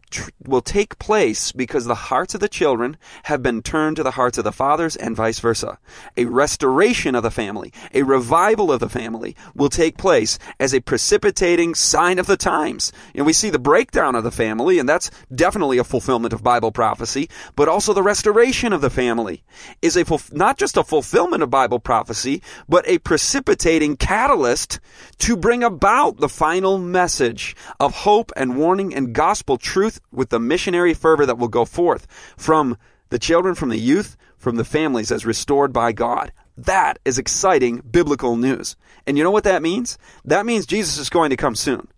will 0.45 0.61
take 0.61 0.99
place 0.99 1.51
because 1.51 1.85
the 1.85 1.95
hearts 1.95 2.35
of 2.35 2.41
the 2.41 2.49
children 2.49 2.97
have 3.23 3.41
been 3.41 3.61
turned 3.61 3.95
to 3.95 4.03
the 4.03 4.11
hearts 4.11 4.37
of 4.37 4.43
the 4.43 4.51
fathers 4.51 4.95
and 4.97 5.15
vice 5.15 5.39
versa. 5.39 5.79
A 6.17 6.25
restoration 6.25 7.15
of 7.15 7.23
the 7.23 7.31
family, 7.31 7.71
a 7.93 8.03
revival 8.03 8.71
of 8.71 8.81
the 8.81 8.89
family 8.89 9.35
will 9.55 9.69
take 9.69 9.97
place 9.97 10.37
as 10.59 10.73
a 10.73 10.81
precipitating 10.81 11.73
sign 11.73 12.19
of 12.19 12.27
the 12.27 12.37
times. 12.37 12.91
Know, 13.15 13.23
we 13.23 13.33
see 13.33 13.49
the 13.49 13.59
breakdown 13.59 14.15
of 14.15 14.23
the 14.23 14.31
family, 14.31 14.77
and 14.77 14.89
that's 14.89 15.09
definitely 15.33 15.52
definitely 15.53 15.77
a 15.77 15.83
fulfillment 15.83 16.33
of 16.33 16.41
Bible 16.41 16.71
prophecy, 16.71 17.29
but 17.55 17.69
also 17.69 17.93
the 17.93 18.01
restoration 18.01 18.73
of 18.73 18.81
the 18.81 18.89
family 18.89 19.43
is 19.83 19.95
a 19.95 20.03
not 20.31 20.57
just 20.57 20.77
a 20.77 20.83
fulfillment 20.83 21.43
of 21.43 21.51
Bible 21.51 21.79
prophecy, 21.79 22.41
but 22.67 22.83
a 22.87 22.97
precipitating 22.97 23.95
catalyst 23.95 24.79
to 25.19 25.37
bring 25.37 25.63
about 25.63 26.17
the 26.17 26.27
final 26.27 26.79
message 26.79 27.55
of 27.79 27.93
hope 27.93 28.31
and 28.35 28.57
warning 28.57 28.95
and 28.95 29.13
gospel 29.13 29.59
truth 29.59 30.01
with 30.11 30.29
the 30.29 30.39
missionary 30.39 30.95
fervor 30.95 31.27
that 31.27 31.37
will 31.37 31.47
go 31.47 31.65
forth 31.65 32.07
from 32.35 32.75
the 33.09 33.19
children, 33.19 33.53
from 33.53 33.69
the 33.69 33.77
youth, 33.77 34.17
from 34.39 34.55
the 34.55 34.65
families 34.65 35.11
as 35.11 35.23
restored 35.23 35.71
by 35.71 35.91
God. 35.91 36.31
That 36.57 36.97
is 37.05 37.19
exciting 37.19 37.83
biblical 37.91 38.37
news. 38.37 38.75
And 39.05 39.19
you 39.19 39.23
know 39.23 39.29
what 39.29 39.43
that 39.43 39.61
means? 39.61 39.99
That 40.25 40.47
means 40.47 40.65
Jesus 40.65 40.97
is 40.97 41.11
going 41.11 41.29
to 41.29 41.37
come 41.37 41.53
soon 41.53 41.89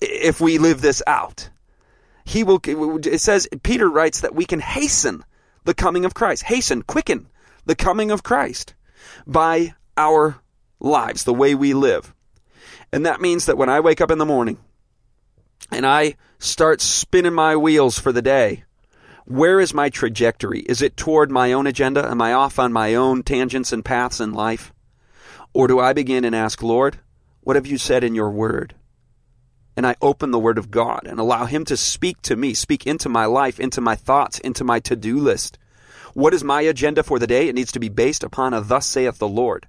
if 0.00 0.40
we 0.40 0.58
live 0.58 0.80
this 0.80 1.00
out 1.06 1.50
he 2.28 2.44
will, 2.44 2.60
it 2.62 3.20
says, 3.22 3.48
Peter 3.62 3.88
writes 3.88 4.20
that 4.20 4.34
we 4.34 4.44
can 4.44 4.60
hasten 4.60 5.24
the 5.64 5.72
coming 5.72 6.04
of 6.04 6.12
Christ. 6.12 6.42
Hasten, 6.42 6.82
quicken 6.82 7.28
the 7.64 7.74
coming 7.74 8.10
of 8.10 8.22
Christ 8.22 8.74
by 9.26 9.74
our 9.96 10.36
lives, 10.78 11.24
the 11.24 11.32
way 11.32 11.54
we 11.54 11.72
live. 11.72 12.14
And 12.92 13.06
that 13.06 13.22
means 13.22 13.46
that 13.46 13.56
when 13.56 13.70
I 13.70 13.80
wake 13.80 14.02
up 14.02 14.10
in 14.10 14.18
the 14.18 14.26
morning 14.26 14.58
and 15.70 15.86
I 15.86 16.16
start 16.38 16.82
spinning 16.82 17.32
my 17.32 17.56
wheels 17.56 17.98
for 17.98 18.12
the 18.12 18.20
day, 18.20 18.64
where 19.24 19.58
is 19.58 19.72
my 19.72 19.88
trajectory? 19.88 20.60
Is 20.60 20.82
it 20.82 20.98
toward 20.98 21.30
my 21.30 21.54
own 21.54 21.66
agenda? 21.66 22.06
Am 22.06 22.20
I 22.20 22.34
off 22.34 22.58
on 22.58 22.74
my 22.74 22.94
own 22.94 23.22
tangents 23.22 23.72
and 23.72 23.82
paths 23.82 24.20
in 24.20 24.34
life? 24.34 24.72
Or 25.54 25.66
do 25.66 25.80
I 25.80 25.94
begin 25.94 26.26
and 26.26 26.34
ask, 26.34 26.62
Lord, 26.62 27.00
what 27.40 27.56
have 27.56 27.66
you 27.66 27.78
said 27.78 28.04
in 28.04 28.14
your 28.14 28.30
word? 28.30 28.74
And 29.78 29.86
I 29.86 29.94
open 30.02 30.32
the 30.32 30.40
Word 30.40 30.58
of 30.58 30.72
God 30.72 31.06
and 31.06 31.20
allow 31.20 31.44
Him 31.44 31.64
to 31.66 31.76
speak 31.76 32.20
to 32.22 32.34
me, 32.34 32.52
speak 32.52 32.84
into 32.84 33.08
my 33.08 33.26
life, 33.26 33.60
into 33.60 33.80
my 33.80 33.94
thoughts, 33.94 34.40
into 34.40 34.64
my 34.64 34.80
to 34.80 34.96
do 34.96 35.20
list. 35.20 35.56
What 36.14 36.34
is 36.34 36.42
my 36.42 36.62
agenda 36.62 37.04
for 37.04 37.20
the 37.20 37.28
day? 37.28 37.46
It 37.46 37.54
needs 37.54 37.70
to 37.70 37.78
be 37.78 37.88
based 37.88 38.24
upon 38.24 38.54
a 38.54 38.60
thus 38.60 38.86
saith 38.86 39.18
the 39.18 39.28
Lord. 39.28 39.68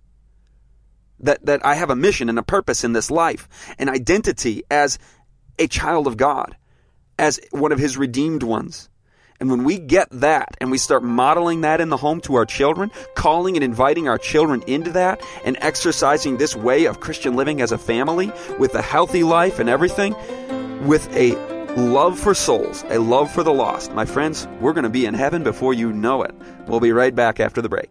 That, 1.20 1.46
that 1.46 1.64
I 1.64 1.76
have 1.76 1.92
a 1.92 1.96
mission 1.96 2.28
and 2.28 2.40
a 2.40 2.44
purpose 2.44 2.84
in 2.84 2.94
this 2.94 3.12
life, 3.12 3.48
an 3.78 3.88
identity 3.88 4.64
as 4.72 4.98
a 5.60 5.68
child 5.68 6.08
of 6.08 6.18
God, 6.18 6.58
as 7.20 7.40
one 7.52 7.72
of 7.72 7.78
His 7.78 7.96
redeemed 7.96 8.42
ones. 8.42 8.90
And 9.40 9.50
when 9.50 9.64
we 9.64 9.80
get 9.80 10.10
that 10.12 10.56
and 10.60 10.70
we 10.72 10.78
start 10.78 11.04
modeling 11.04 11.62
that 11.62 11.82
in 11.82 11.90
the 11.90 11.98
home 11.98 12.22
to 12.22 12.36
our 12.36 12.46
children, 12.46 12.92
calling 13.16 13.56
and 13.56 13.64
inviting 13.64 14.08
our 14.08 14.18
children 14.18 14.64
into 14.68 14.92
that 14.92 15.22
and 15.46 15.58
exercising 15.62 16.38
this 16.38 16.56
way 16.56 16.86
of 16.86 17.00
Christian 17.00 17.36
living 17.36 17.62
as 17.62 17.72
a 17.72 17.78
family 17.78 18.32
with 18.58 18.76
a 18.76 18.82
healthy 18.82 19.24
life 19.24 19.60
and 19.60 19.70
everything, 19.70 20.16
with 20.86 21.08
a 21.16 21.36
love 21.76 22.20
for 22.20 22.34
souls, 22.34 22.84
a 22.90 23.00
love 23.00 23.32
for 23.32 23.44
the 23.44 23.54
lost, 23.54 23.94
my 23.94 24.06
friends, 24.06 24.48
we're 24.60 24.74
going 24.74 24.84
to 24.84 24.90
be 24.90 25.06
in 25.06 25.14
heaven 25.14 25.44
before 25.44 25.74
you 25.74 25.92
know 25.94 26.24
it. 26.24 26.34
We'll 26.68 26.80
be 26.80 26.92
right 26.92 27.14
back 27.14 27.40
after 27.40 27.62
the 27.62 27.70
break. 27.70 27.90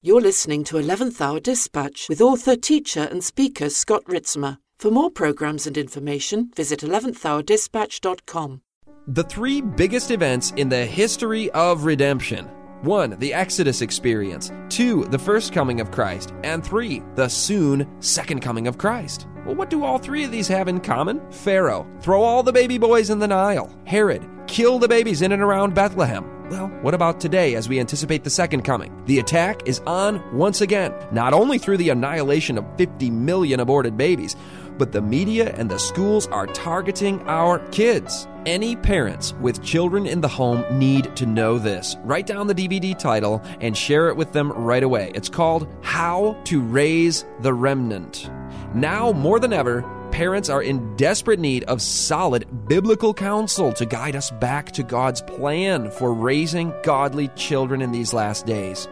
You're 0.00 0.20
listening 0.20 0.64
to 0.64 0.76
11th 0.76 1.20
Hour 1.20 1.38
Dispatch 1.38 2.08
with 2.08 2.20
author, 2.20 2.56
teacher, 2.56 3.06
and 3.10 3.22
speaker 3.22 3.68
Scott 3.70 4.04
Ritzema. 4.06 4.58
For 4.76 4.90
more 4.90 5.10
programs 5.10 5.68
and 5.68 5.78
information, 5.78 6.50
visit 6.56 6.80
11thhourdispatch.com. 6.80 8.61
The 9.08 9.24
three 9.24 9.60
biggest 9.60 10.12
events 10.12 10.52
in 10.52 10.68
the 10.68 10.86
history 10.86 11.50
of 11.50 11.82
redemption. 11.82 12.44
1. 12.82 13.18
The 13.18 13.34
Exodus 13.34 13.82
experience. 13.82 14.52
2. 14.68 15.06
The 15.06 15.18
first 15.18 15.52
coming 15.52 15.80
of 15.80 15.90
Christ. 15.90 16.32
And 16.44 16.64
3. 16.64 17.02
The 17.16 17.28
soon 17.28 18.00
second 18.00 18.42
coming 18.42 18.68
of 18.68 18.78
Christ. 18.78 19.26
Well, 19.44 19.56
what 19.56 19.70
do 19.70 19.82
all 19.82 19.98
three 19.98 20.22
of 20.22 20.30
these 20.30 20.46
have 20.46 20.68
in 20.68 20.78
common? 20.78 21.20
Pharaoh, 21.32 21.84
throw 22.00 22.22
all 22.22 22.44
the 22.44 22.52
baby 22.52 22.78
boys 22.78 23.10
in 23.10 23.18
the 23.18 23.26
Nile. 23.26 23.76
Herod, 23.86 24.24
kill 24.46 24.78
the 24.78 24.86
babies 24.86 25.20
in 25.20 25.32
and 25.32 25.42
around 25.42 25.74
Bethlehem. 25.74 26.24
Well, 26.48 26.68
what 26.82 26.94
about 26.94 27.18
today 27.18 27.56
as 27.56 27.68
we 27.68 27.80
anticipate 27.80 28.22
the 28.22 28.30
second 28.30 28.62
coming? 28.62 29.04
The 29.06 29.18
attack 29.18 29.66
is 29.66 29.80
on 29.80 30.22
once 30.36 30.60
again, 30.60 30.94
not 31.10 31.32
only 31.32 31.58
through 31.58 31.78
the 31.78 31.88
annihilation 31.88 32.56
of 32.56 32.66
50 32.76 33.10
million 33.10 33.58
aborted 33.58 33.96
babies, 33.96 34.36
but 34.78 34.92
the 34.92 35.02
media 35.02 35.54
and 35.56 35.70
the 35.70 35.78
schools 35.78 36.26
are 36.28 36.46
targeting 36.46 37.20
our 37.28 37.58
kids. 37.70 38.26
Any 38.44 38.74
parents 38.74 39.34
with 39.34 39.62
children 39.62 40.06
in 40.06 40.20
the 40.20 40.28
home 40.28 40.64
need 40.78 41.14
to 41.16 41.26
know 41.26 41.58
this. 41.58 41.96
Write 42.02 42.26
down 42.26 42.46
the 42.46 42.54
DVD 42.54 42.98
title 42.98 43.40
and 43.60 43.76
share 43.76 44.08
it 44.08 44.16
with 44.16 44.32
them 44.32 44.50
right 44.52 44.82
away. 44.82 45.12
It's 45.14 45.28
called 45.28 45.68
How 45.82 46.36
to 46.44 46.60
Raise 46.60 47.24
the 47.40 47.54
Remnant. 47.54 48.30
Now 48.74 49.12
more 49.12 49.38
than 49.38 49.52
ever, 49.52 49.82
parents 50.12 50.48
are 50.48 50.62
in 50.62 50.94
desperate 50.96 51.40
need 51.40 51.64
of 51.64 51.80
solid 51.80 52.68
biblical 52.68 53.14
counsel 53.14 53.72
to 53.72 53.86
guide 53.86 54.14
us 54.14 54.30
back 54.30 54.72
to 54.72 54.82
God's 54.82 55.22
plan 55.22 55.90
for 55.90 56.12
raising 56.12 56.72
godly 56.82 57.28
children 57.28 57.80
in 57.80 57.92
these 57.92 58.12
last 58.12 58.44
days. 58.46 58.88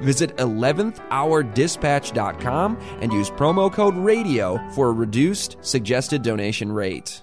Visit 0.00 0.36
11thhourdispatch.com 0.36 2.78
and 3.00 3.12
use 3.12 3.30
promo 3.30 3.72
code 3.72 3.96
RADIO 3.96 4.58
for 4.74 4.88
a 4.88 4.92
reduced 4.92 5.56
suggested 5.60 6.22
donation 6.22 6.72
rate. 6.72 7.22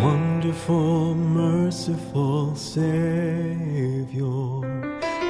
Wonderful, 0.00 1.14
merciful 1.14 2.54
Savior 2.54 4.68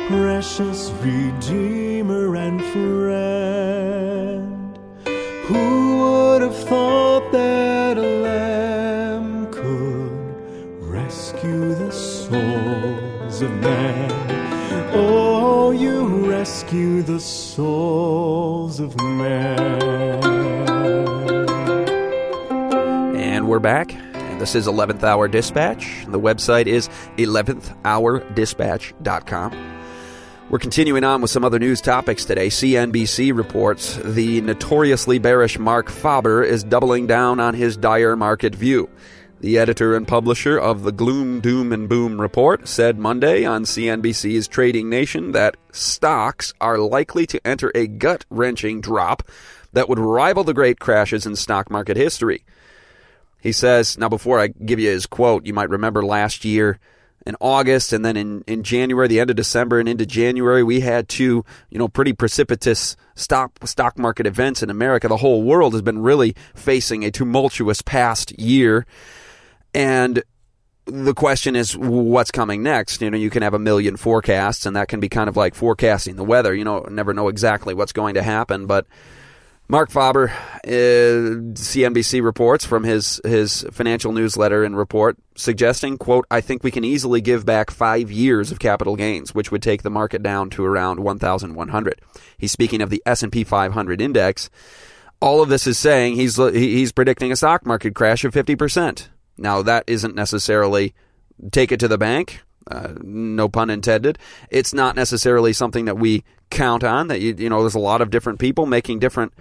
precious 0.08 0.90
Redeemer 1.02 2.36
and 2.36 2.64
friend. 2.72 4.78
Who 5.46 5.98
would 5.98 6.42
have 6.42 6.56
thought 6.56 7.30
that 7.32 7.57
souls 12.28 13.40
of 13.40 13.50
men? 13.52 14.12
Oh, 14.92 15.70
you 15.70 16.28
rescue 16.30 17.00
the 17.02 17.20
souls 17.20 18.80
of 18.80 18.94
men. 19.00 19.58
And 23.16 23.48
we're 23.48 23.60
back. 23.60 23.94
This 24.38 24.54
is 24.54 24.66
11th 24.66 25.02
Hour 25.02 25.26
Dispatch. 25.26 26.04
The 26.06 26.20
website 26.20 26.66
is 26.66 26.90
11thhourdispatch.com. 27.16 29.74
We're 30.50 30.58
continuing 30.58 31.04
on 31.04 31.22
with 31.22 31.30
some 31.30 31.44
other 31.44 31.58
news 31.58 31.80
topics 31.80 32.26
today. 32.26 32.48
CNBC 32.48 33.34
reports 33.34 33.96
the 33.96 34.42
notoriously 34.42 35.18
bearish 35.18 35.58
Marc 35.58 35.88
Faber 35.90 36.42
is 36.42 36.62
doubling 36.62 37.06
down 37.06 37.40
on 37.40 37.54
his 37.54 37.74
dire 37.76 38.16
market 38.16 38.54
view. 38.54 38.90
The 39.40 39.56
editor 39.56 39.94
and 39.94 40.06
publisher 40.06 40.58
of 40.58 40.82
the 40.82 40.90
Gloom, 40.90 41.38
Doom, 41.38 41.72
and 41.72 41.88
Boom 41.88 42.20
report 42.20 42.66
said 42.66 42.98
Monday 42.98 43.44
on 43.44 43.62
CNBC's 43.62 44.48
Trading 44.48 44.90
Nation 44.90 45.30
that 45.30 45.56
stocks 45.70 46.52
are 46.60 46.76
likely 46.76 47.24
to 47.28 47.46
enter 47.46 47.70
a 47.72 47.86
gut 47.86 48.24
wrenching 48.30 48.80
drop 48.80 49.22
that 49.72 49.88
would 49.88 50.00
rival 50.00 50.42
the 50.42 50.54
great 50.54 50.80
crashes 50.80 51.24
in 51.24 51.36
stock 51.36 51.70
market 51.70 51.96
history. 51.96 52.44
He 53.40 53.52
says, 53.52 53.96
now 53.96 54.08
before 54.08 54.40
I 54.40 54.48
give 54.48 54.80
you 54.80 54.90
his 54.90 55.06
quote, 55.06 55.46
you 55.46 55.54
might 55.54 55.70
remember 55.70 56.04
last 56.04 56.44
year 56.44 56.80
in 57.24 57.36
August 57.40 57.92
and 57.92 58.04
then 58.04 58.16
in, 58.16 58.42
in 58.48 58.64
January, 58.64 59.06
the 59.06 59.20
end 59.20 59.30
of 59.30 59.36
December 59.36 59.78
and 59.78 59.88
into 59.88 60.04
January, 60.04 60.64
we 60.64 60.80
had 60.80 61.08
two, 61.08 61.44
you 61.70 61.78
know, 61.78 61.86
pretty 61.86 62.12
precipitous 62.12 62.96
stock 63.14 63.52
stock 63.64 63.96
market 63.98 64.26
events 64.26 64.64
in 64.64 64.70
America. 64.70 65.06
The 65.06 65.18
whole 65.18 65.44
world 65.44 65.74
has 65.74 65.82
been 65.82 66.00
really 66.00 66.34
facing 66.56 67.04
a 67.04 67.12
tumultuous 67.12 67.82
past 67.82 68.36
year. 68.36 68.84
And 69.78 70.22
the 70.86 71.14
question 71.14 71.54
is 71.54 71.76
what's 71.76 72.30
coming 72.30 72.62
next 72.62 73.02
you 73.02 73.10
know 73.10 73.16
you 73.18 73.28
can 73.28 73.42
have 73.42 73.52
a 73.52 73.58
million 73.58 73.96
forecasts 73.96 74.64
and 74.64 74.74
that 74.74 74.88
can 74.88 75.00
be 75.00 75.08
kind 75.08 75.28
of 75.28 75.36
like 75.36 75.54
forecasting 75.54 76.16
the 76.16 76.24
weather 76.24 76.54
you 76.54 76.64
know 76.64 76.80
never 76.90 77.12
know 77.12 77.28
exactly 77.28 77.74
what's 77.74 77.92
going 77.92 78.14
to 78.14 78.22
happen 78.22 78.64
but 78.64 78.86
Marc 79.70 79.90
Faber, 79.90 80.30
uh, 80.64 80.70
CNBC 81.52 82.22
reports 82.22 82.64
from 82.64 82.84
his 82.84 83.20
his 83.22 83.66
financial 83.70 84.12
newsletter 84.12 84.64
and 84.64 84.74
report 84.74 85.18
suggesting, 85.36 85.98
quote, 85.98 86.24
I 86.30 86.40
think 86.40 86.64
we 86.64 86.70
can 86.70 86.84
easily 86.84 87.20
give 87.20 87.44
back 87.44 87.70
five 87.70 88.10
years 88.10 88.50
of 88.50 88.58
capital 88.58 88.96
gains, 88.96 89.34
which 89.34 89.52
would 89.52 89.62
take 89.62 89.82
the 89.82 89.90
market 89.90 90.22
down 90.22 90.48
to 90.50 90.64
around 90.64 91.00
1,100. 91.00 92.00
He's 92.38 92.50
speaking 92.50 92.80
of 92.80 92.88
the 92.88 93.02
S&P 93.04 93.44
500 93.44 94.00
index. 94.00 94.48
All 95.20 95.42
of 95.42 95.50
this 95.50 95.66
is 95.66 95.76
saying 95.76 96.14
he's 96.14 96.36
he's 96.36 96.92
predicting 96.92 97.30
a 97.30 97.36
stock 97.36 97.66
market 97.66 97.94
crash 97.94 98.24
of 98.24 98.32
50%. 98.32 99.08
Now 99.38 99.62
that 99.62 99.84
isn't 99.86 100.14
necessarily 100.14 100.94
take 101.50 101.72
it 101.72 101.80
to 101.80 101.88
the 101.88 101.98
bank. 101.98 102.42
Uh, 102.70 102.94
no 103.00 103.48
pun 103.48 103.70
intended. 103.70 104.18
It's 104.50 104.74
not 104.74 104.94
necessarily 104.94 105.52
something 105.52 105.86
that 105.86 105.96
we 105.96 106.24
count 106.50 106.84
on. 106.84 107.08
That 107.08 107.20
you, 107.20 107.34
you 107.36 107.48
know, 107.48 107.62
there's 107.62 107.74
a 107.74 107.78
lot 107.78 108.02
of 108.02 108.10
different 108.10 108.38
people 108.38 108.66
making 108.66 108.98
different 108.98 109.32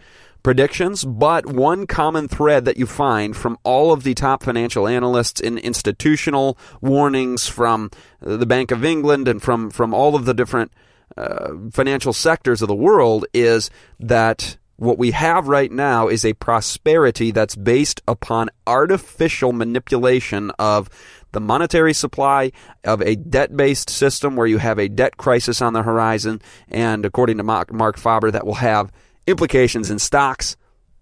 predictions, 0.43 1.03
but 1.03 1.45
one 1.45 1.85
common 1.87 2.29
thread 2.29 2.63
that 2.63 2.77
you 2.77 2.85
find 2.85 3.35
from 3.35 3.57
all 3.63 3.91
of 3.91 4.03
the 4.03 4.13
top 4.13 4.43
financial 4.43 4.87
analysts 4.87 5.41
in 5.41 5.57
institutional 5.57 6.57
warnings 6.79 7.47
from 7.47 7.91
the 8.21 8.45
Bank 8.45 8.71
of 8.71 8.85
England 8.85 9.27
and 9.27 9.43
from 9.43 9.69
from 9.69 9.93
all 9.93 10.15
of 10.15 10.23
the 10.23 10.33
different 10.33 10.71
uh, 11.17 11.49
financial 11.71 12.13
sectors 12.13 12.61
of 12.61 12.69
the 12.69 12.75
world 12.75 13.25
is 13.33 13.69
that 13.99 14.57
what 14.77 14.97
we 14.97 15.11
have 15.11 15.47
right 15.47 15.71
now 15.71 16.07
is 16.07 16.23
a 16.23 16.33
prosperity 16.33 17.31
that's 17.31 17.55
based 17.55 18.01
upon 18.07 18.49
artificial 18.65 19.51
manipulation 19.51 20.51
of 20.59 20.89
the 21.31 21.39
monetary 21.39 21.93
supply 21.93 22.51
of 22.83 23.01
a 23.01 23.15
debt 23.15 23.55
based 23.57 23.89
system 23.89 24.35
where 24.35 24.47
you 24.47 24.59
have 24.59 24.79
a 24.79 24.87
debt 24.87 25.17
crisis 25.17 25.61
on 25.61 25.73
the 25.73 25.83
horizon. 25.83 26.41
And 26.69 27.05
according 27.05 27.37
to 27.37 27.43
Marc 27.43 27.97
Faber, 27.97 28.31
that 28.31 28.45
will 28.45 28.55
have 28.55 28.91
implications 29.25 29.89
in 29.89 29.99
stocks. 29.99 30.55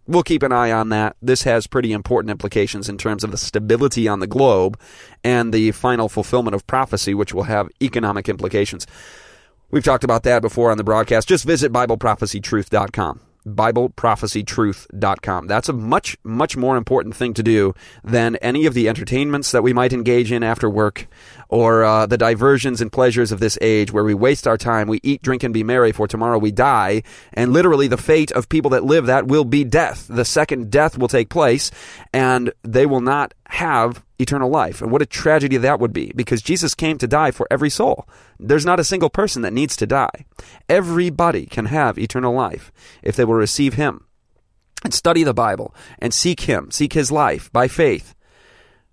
We'll 0.07 0.23
keep 0.23 0.43
an 0.43 0.51
eye 0.51 0.71
on 0.71 0.89
that. 0.89 1.15
This 1.21 1.43
has 1.43 1.67
pretty 1.67 1.91
important 1.91 2.31
implications 2.31 2.87
in 2.89 2.97
terms 2.97 3.23
of 3.23 3.31
the 3.31 3.37
stability 3.37 4.07
on 4.07 4.19
the 4.19 4.27
globe 4.27 4.79
and 5.23 5.53
the 5.53 5.71
final 5.71 6.09
fulfillment 6.09 6.55
of 6.55 6.65
prophecy, 6.67 7.13
which 7.13 7.33
will 7.33 7.43
have 7.43 7.69
economic 7.81 8.29
implications. 8.29 8.87
We've 9.71 9.83
talked 9.83 10.03
about 10.03 10.23
that 10.23 10.41
before 10.41 10.71
on 10.71 10.77
the 10.77 10.83
broadcast. 10.83 11.27
Just 11.27 11.43
visit 11.43 11.73
BibleProphecyTruth.com. 11.73 13.19
BibleProphecyTruth.com. 13.45 15.47
That's 15.47 15.69
a 15.69 15.73
much, 15.73 16.17
much 16.23 16.57
more 16.57 16.77
important 16.77 17.15
thing 17.15 17.33
to 17.35 17.43
do 17.43 17.73
than 18.03 18.35
any 18.37 18.65
of 18.65 18.73
the 18.73 18.89
entertainments 18.89 19.51
that 19.51 19.63
we 19.63 19.73
might 19.73 19.93
engage 19.93 20.31
in 20.31 20.43
after 20.43 20.69
work 20.69 21.07
or 21.49 21.83
uh, 21.83 22.05
the 22.05 22.17
diversions 22.17 22.81
and 22.81 22.91
pleasures 22.91 23.31
of 23.31 23.39
this 23.39 23.57
age 23.61 23.91
where 23.91 24.03
we 24.03 24.13
waste 24.13 24.47
our 24.47 24.57
time, 24.57 24.87
we 24.87 24.99
eat, 25.03 25.21
drink, 25.21 25.43
and 25.43 25.53
be 25.53 25.63
merry, 25.63 25.91
for 25.91 26.07
tomorrow 26.07 26.37
we 26.37 26.51
die. 26.51 27.03
And 27.33 27.53
literally, 27.53 27.87
the 27.87 27.97
fate 27.97 28.31
of 28.31 28.49
people 28.49 28.71
that 28.71 28.83
live 28.83 29.05
that 29.05 29.27
will 29.27 29.45
be 29.45 29.63
death. 29.63 30.07
The 30.09 30.25
second 30.25 30.71
death 30.71 30.97
will 30.97 31.07
take 31.07 31.29
place, 31.29 31.71
and 32.13 32.51
they 32.63 32.85
will 32.85 33.01
not 33.01 33.33
have 33.49 34.03
eternal 34.19 34.49
life. 34.49 34.81
And 34.81 34.91
what 34.91 35.01
a 35.01 35.05
tragedy 35.05 35.57
that 35.57 35.79
would 35.79 35.93
be 35.93 36.11
because 36.15 36.41
Jesus 36.41 36.73
came 36.73 36.97
to 36.97 37.07
die 37.07 37.31
for 37.31 37.47
every 37.51 37.69
soul. 37.69 38.07
There's 38.39 38.65
not 38.65 38.79
a 38.79 38.83
single 38.83 39.09
person 39.09 39.41
that 39.43 39.53
needs 39.53 39.75
to 39.77 39.87
die. 39.87 40.25
Everybody 40.67 41.45
can 41.45 41.65
have 41.65 41.97
eternal 41.97 42.33
life 42.33 42.71
if 43.03 43.15
they 43.15 43.25
will 43.25 43.35
receive 43.35 43.75
Him 43.75 44.05
and 44.83 44.93
study 44.93 45.23
the 45.23 45.33
Bible 45.33 45.75
and 45.99 46.13
seek 46.13 46.41
Him, 46.41 46.71
seek 46.71 46.93
His 46.93 47.11
life 47.11 47.51
by 47.51 47.67
faith. 47.67 48.15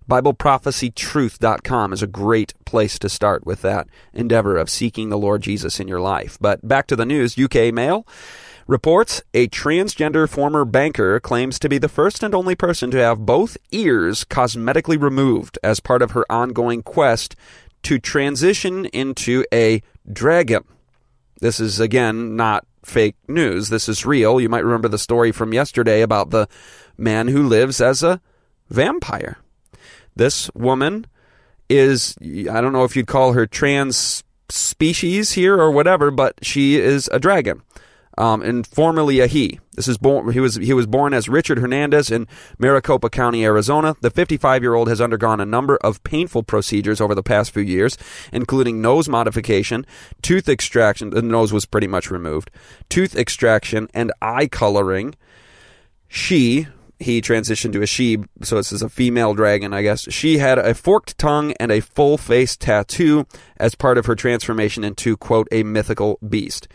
BibleProphecyTruth.com 0.09 1.93
is 1.93 2.03
a 2.03 2.07
great 2.07 2.53
place 2.65 2.99
to 2.99 3.07
start 3.07 3.45
with 3.45 3.61
that 3.61 3.87
endeavor 4.13 4.57
of 4.57 4.69
seeking 4.69 5.09
the 5.09 5.17
Lord 5.17 5.41
Jesus 5.41 5.79
in 5.79 5.87
your 5.87 6.01
life. 6.01 6.37
But 6.41 6.67
back 6.67 6.87
to 6.87 6.95
the 6.95 7.05
news 7.05 7.37
UK 7.37 7.73
Mail 7.73 8.05
reports 8.67 9.21
a 9.33 9.47
transgender 9.49 10.27
former 10.27 10.65
banker 10.65 11.19
claims 11.19 11.59
to 11.59 11.69
be 11.69 11.77
the 11.77 11.89
first 11.89 12.23
and 12.23 12.33
only 12.33 12.55
person 12.55 12.91
to 12.91 12.97
have 12.97 13.25
both 13.25 13.57
ears 13.71 14.23
cosmetically 14.23 14.99
removed 15.01 15.59
as 15.63 15.79
part 15.79 16.01
of 16.01 16.11
her 16.11 16.25
ongoing 16.31 16.81
quest 16.81 17.35
to 17.83 17.99
transition 17.99 18.85
into 18.87 19.43
a 19.53 19.81
dragon. 20.11 20.63
This 21.39 21.59
is, 21.59 21.79
again, 21.79 22.35
not 22.35 22.65
fake 22.85 23.15
news. 23.27 23.69
This 23.69 23.89
is 23.89 24.05
real. 24.05 24.39
You 24.39 24.49
might 24.49 24.63
remember 24.63 24.87
the 24.87 24.97
story 24.97 25.31
from 25.31 25.53
yesterday 25.53 26.01
about 26.01 26.29
the 26.29 26.47
man 26.97 27.27
who 27.27 27.43
lives 27.43 27.81
as 27.81 28.03
a 28.03 28.21
vampire. 28.69 29.37
This 30.15 30.49
woman 30.53 31.07
is, 31.69 32.15
I 32.21 32.61
don't 32.61 32.73
know 32.73 32.83
if 32.83 32.95
you'd 32.95 33.07
call 33.07 33.33
her 33.33 33.45
trans 33.45 34.23
species 34.49 35.31
here 35.33 35.59
or 35.59 35.71
whatever, 35.71 36.11
but 36.11 36.35
she 36.43 36.75
is 36.75 37.09
a 37.11 37.19
dragon. 37.19 37.61
Um, 38.17 38.41
and 38.43 38.65
formerly 38.67 39.19
a 39.19 39.27
he. 39.27 39.59
This 39.71 39.87
is 39.87 39.97
born. 39.97 40.31
He 40.31 40.39
was 40.39 40.55
he 40.55 40.73
was 40.73 40.85
born 40.85 41.13
as 41.13 41.27
Richard 41.27 41.57
Hernandez 41.57 42.11
in 42.11 42.27
Maricopa 42.59 43.09
County, 43.09 43.43
Arizona. 43.43 43.95
The 44.01 44.11
55 44.11 44.61
year 44.61 44.75
old 44.75 44.87
has 44.87 45.01
undergone 45.01 45.41
a 45.41 45.45
number 45.45 45.77
of 45.77 46.03
painful 46.03 46.43
procedures 46.43 47.01
over 47.01 47.15
the 47.15 47.23
past 47.23 47.51
few 47.51 47.63
years, 47.63 47.97
including 48.31 48.81
nose 48.81 49.09
modification, 49.09 49.85
tooth 50.21 50.47
extraction. 50.47 51.09
The 51.09 51.23
nose 51.23 51.51
was 51.51 51.65
pretty 51.65 51.87
much 51.87 52.11
removed, 52.11 52.51
tooth 52.87 53.15
extraction, 53.15 53.87
and 53.95 54.11
eye 54.21 54.47
coloring. 54.47 55.15
She 56.07 56.67
he 57.03 57.21
transitioned 57.21 57.73
to 57.73 57.81
a 57.81 57.85
she, 57.85 58.19
so 58.41 58.55
this 58.55 58.71
is 58.71 58.81
a 58.81 58.89
female 58.89 59.33
dragon, 59.33 59.73
I 59.73 59.81
guess. 59.81 60.11
She 60.11 60.37
had 60.37 60.57
a 60.57 60.73
forked 60.73 61.17
tongue 61.17 61.53
and 61.59 61.71
a 61.71 61.81
full 61.81 62.17
face 62.17 62.55
tattoo 62.55 63.27
as 63.57 63.75
part 63.75 63.97
of 63.97 64.05
her 64.05 64.15
transformation 64.15 64.83
into, 64.83 65.17
quote, 65.17 65.47
a 65.51 65.63
mythical 65.63 66.17
beast. 66.27 66.67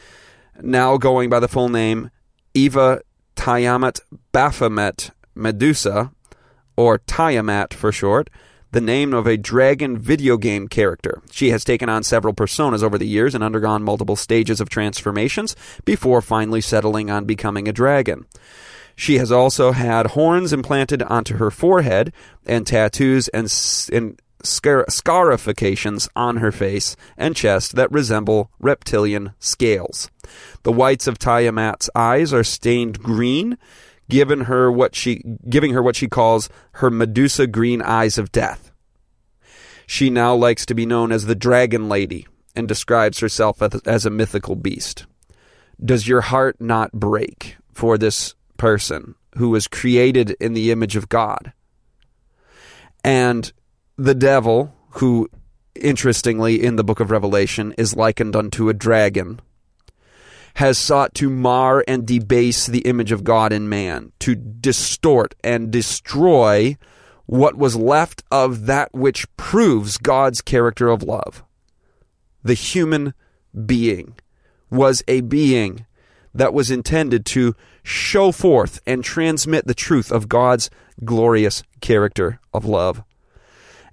Now 0.61 0.97
going 0.97 1.31
by 1.31 1.41
the 1.41 1.49
full 1.49 1.69
name 1.69 2.11
Eva 2.53 3.01
Tiamat 3.37 4.01
Baphomet 4.33 5.11
Medusa, 5.35 6.11
or 6.77 6.99
Tiamat 6.99 7.73
for 7.73 7.93
short, 7.93 8.29
the 8.73 8.81
name 8.81 9.15
of 9.15 9.27
a 9.27 9.37
dragon 9.37 9.97
video 9.97 10.37
game 10.37 10.69
character. 10.69 11.23
She 11.31 11.51
has 11.51 11.65
taken 11.65 11.89
on 11.89 12.03
several 12.03 12.35
personas 12.35 12.83
over 12.83 12.99
the 12.99 13.07
years 13.07 13.35
and 13.35 13.43
undergone 13.43 13.83
multiple 13.83 14.17
stages 14.17 14.61
of 14.61 14.69
transformations 14.69 15.57
before 15.85 16.21
finally 16.21 16.61
settling 16.61 17.11
on 17.11 17.25
becoming 17.25 17.69
a 17.69 17.73
dragon. 17.73 18.27
She 18.97 19.19
has 19.19 19.31
also 19.31 19.71
had 19.73 20.09
horns 20.09 20.53
implanted 20.53 21.03
onto 21.03 21.37
her 21.37 21.53
forehead 21.53 22.13
and 22.47 22.67
tattoos 22.67 23.29
and, 23.29 23.45
and 23.93 24.21
scar- 24.43 24.87
scarifications 24.89 26.09
on 26.15 26.39
her 26.39 26.53
face 26.53 26.97
and 27.17 27.37
chest 27.37 27.75
that 27.77 27.91
resemble 27.93 28.51
reptilian 28.59 29.33
scales. 29.39 30.11
The 30.63 30.73
whites 30.73 31.07
of 31.07 31.19
Tiamat's 31.19 31.91
eyes 31.95 32.33
are 32.33 32.45
stained 32.45 33.01
green, 33.01 33.59
giving 34.09 34.43
her 34.43 34.71
what 34.71 34.95
she 34.95 35.23
giving 35.49 35.73
her 35.73 35.83
what 35.83 35.97
she 35.97 36.09
calls 36.09 36.49
her 36.73 36.91
Medusa 36.91 37.47
green 37.47 37.83
eyes 37.83 38.19
of 38.19 38.33
death. 38.33 38.73
She 39.87 40.11
now 40.11 40.35
likes 40.35 40.67
to 40.67 40.75
be 40.75 40.87
known 40.87 41.13
as 41.13 41.27
the 41.27 41.35
Dragon 41.35 41.89
Lady 41.89 42.27
and 42.55 42.69
describes 42.69 43.21
herself 43.21 43.63
as 43.87 44.05
a 44.05 44.11
mythical 44.11 44.55
beast. 44.55 45.07
Does 45.83 46.09
your 46.09 46.23
heart 46.23 46.61
not 46.61 46.93
break 46.93 47.57
for 47.73 47.97
this 47.97 48.35
person 48.57 49.15
who 49.37 49.51
was 49.51 49.69
created 49.69 50.33
in 50.41 50.53
the 50.53 50.71
image 50.71 50.97
of 50.97 51.09
God? 51.09 51.53
And 53.05 53.53
the 53.99 54.15
devil, 54.15 54.73
who 54.91 55.29
interestingly 55.75 56.63
in 56.63 56.77
the 56.77 56.85
book 56.85 57.01
of 57.01 57.11
Revelation 57.11 57.75
is 57.77 57.97
likened 57.97 58.37
unto 58.37 58.69
a 58.69 58.75
dragon, 58.75 59.41
has 60.55 60.79
sought 60.79 61.15
to 61.15 61.29
mar 61.29 61.85
and 61.87 62.07
debase 62.07 62.67
the 62.67 62.81
image 62.81 63.13
of 63.13 63.25
God 63.25 63.53
in 63.53 63.69
man, 63.69 64.13
to 64.21 64.35
distort 64.35 65.35
and 65.43 65.71
destroy 65.71 66.77
what 67.27 67.57
was 67.57 67.77
left 67.77 68.23
of 68.31 68.67
that 68.67 68.95
which 68.95 69.27
proves 69.37 69.99
God's 69.99 70.41
character 70.41 70.89
of 70.89 71.03
love. 71.03 71.45
The 72.43 72.55
human 72.55 73.15
being 73.67 74.15
was 74.71 75.03
a 75.09 75.21
being 75.23 75.87
that 76.35 76.55
was 76.55 76.71
intended 76.71 77.27
to 77.27 77.55
show 77.83 78.33
forth 78.33 78.81
and 78.87 79.03
transmit 79.03 79.67
the 79.67 79.75
truth 79.75 80.13
of 80.13 80.29
God's 80.29 80.71
glorious 81.05 81.63
character 81.81 82.41
of 82.55 82.65
love. 82.65 83.03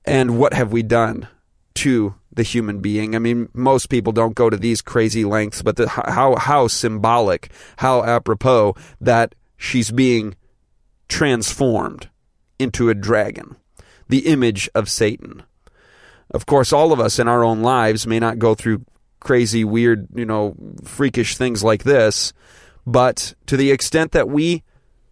And 0.06 0.38
what 0.38 0.54
have 0.54 0.72
we 0.72 0.84
done 0.84 1.28
to 1.76 2.16
the 2.32 2.44
human 2.44 2.80
being? 2.80 3.16
I 3.16 3.20
mean, 3.20 3.50
most 3.54 3.90
people 3.90 4.14
don't 4.14 4.36
go 4.36 4.50
to 4.50 4.58
these 4.58 4.82
crazy 4.82 5.26
lengths, 5.26 5.62
but 5.62 5.78
the, 5.78 5.88
how 5.90 6.36
how 6.36 6.68
symbolic, 6.68 7.52
how 7.78 8.04
apropos 8.04 8.76
that 9.02 9.36
she's 9.58 9.92
being 9.92 10.36
transformed 11.08 12.10
into 12.60 12.90
a 12.90 12.96
dragon, 12.96 13.56
the 14.08 14.28
image 14.28 14.70
of 14.76 14.90
Satan. 14.90 15.44
Of 16.32 16.46
course, 16.46 16.74
all 16.74 16.92
of 16.92 17.00
us 17.00 17.20
in 17.20 17.28
our 17.28 17.44
own 17.44 17.62
lives 17.62 18.08
may 18.08 18.20
not 18.20 18.40
go 18.40 18.56
through 18.56 18.86
crazy, 19.20 19.64
weird, 19.64 20.08
you 20.14 20.26
know, 20.26 20.56
freakish 20.84 21.36
things 21.38 21.64
like 21.64 21.84
this, 21.84 22.34
but 22.86 23.34
to 23.48 23.58
the 23.58 23.72
extent 23.72 24.12
that 24.12 24.30
we 24.30 24.64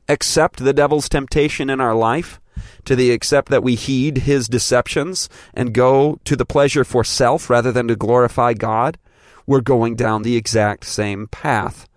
accept 0.08 0.60
the 0.60 0.74
devil's 0.74 1.10
temptation 1.10 1.70
in 1.70 1.80
our 1.80 1.96
life, 1.96 2.40
to 2.86 2.96
the 2.96 3.12
extent 3.12 3.48
that 3.48 3.64
we 3.64 3.76
heed 3.76 4.20
his 4.20 4.48
deceptions 4.48 5.30
and 5.54 5.74
go 5.74 6.20
to 6.26 6.36
the 6.36 6.46
pleasure 6.46 6.84
for 6.84 7.04
self 7.04 7.50
rather 7.50 7.72
than 7.72 7.88
to 7.88 7.96
glorify 7.96 8.54
God, 8.54 8.98
we're 9.46 9.62
going 9.62 9.96
down 9.96 10.24
the 10.24 10.36
exact 10.36 10.86
same 10.86 11.28
path. 11.28 11.88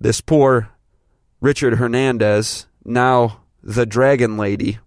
This 0.00 0.20
poor 0.20 0.70
Richard 1.40 1.74
Hernandez, 1.74 2.66
now 2.84 3.42
the 3.62 3.86
Dragon 3.86 4.36
Lady, 4.36 4.78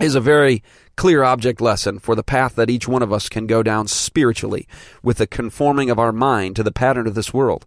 is 0.00 0.14
a 0.14 0.20
very 0.20 0.62
clear 0.96 1.22
object 1.22 1.60
lesson 1.60 1.98
for 1.98 2.14
the 2.14 2.22
path 2.22 2.54
that 2.54 2.70
each 2.70 2.88
one 2.88 3.02
of 3.02 3.12
us 3.12 3.28
can 3.28 3.46
go 3.46 3.62
down 3.62 3.86
spiritually 3.86 4.66
with 5.02 5.18
the 5.18 5.26
conforming 5.26 5.90
of 5.90 5.98
our 5.98 6.12
mind 6.12 6.56
to 6.56 6.62
the 6.62 6.72
pattern 6.72 7.06
of 7.06 7.14
this 7.14 7.34
world. 7.34 7.66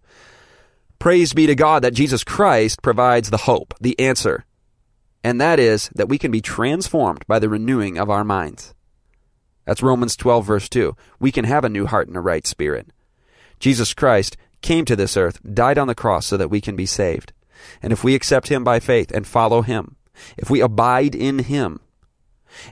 Praise 0.98 1.32
be 1.32 1.46
to 1.46 1.54
God 1.54 1.82
that 1.82 1.94
Jesus 1.94 2.24
Christ 2.24 2.82
provides 2.82 3.30
the 3.30 3.36
hope, 3.38 3.74
the 3.80 3.98
answer, 4.00 4.44
and 5.24 5.40
that 5.40 5.58
is 5.58 5.88
that 5.94 6.08
we 6.08 6.18
can 6.18 6.30
be 6.30 6.42
transformed 6.42 7.26
by 7.26 7.38
the 7.38 7.48
renewing 7.48 7.96
of 7.96 8.10
our 8.10 8.22
minds. 8.22 8.74
That's 9.64 9.82
Romans 9.82 10.16
12, 10.16 10.44
verse 10.44 10.68
2. 10.68 10.94
We 11.18 11.32
can 11.32 11.46
have 11.46 11.64
a 11.64 11.70
new 11.70 11.86
heart 11.86 12.08
and 12.08 12.16
a 12.16 12.20
right 12.20 12.46
spirit. 12.46 12.88
Jesus 13.58 13.94
Christ 13.94 14.36
came 14.60 14.84
to 14.84 14.94
this 14.94 15.16
earth, 15.16 15.40
died 15.42 15.78
on 15.78 15.86
the 15.86 15.94
cross 15.94 16.26
so 16.26 16.36
that 16.36 16.50
we 16.50 16.60
can 16.60 16.76
be 16.76 16.84
saved. 16.84 17.32
And 17.82 17.90
if 17.92 18.04
we 18.04 18.14
accept 18.14 18.48
Him 18.48 18.62
by 18.62 18.78
faith 18.78 19.10
and 19.10 19.26
follow 19.26 19.62
Him, 19.62 19.96
if 20.36 20.50
we 20.50 20.60
abide 20.60 21.14
in 21.14 21.40
Him, 21.40 21.80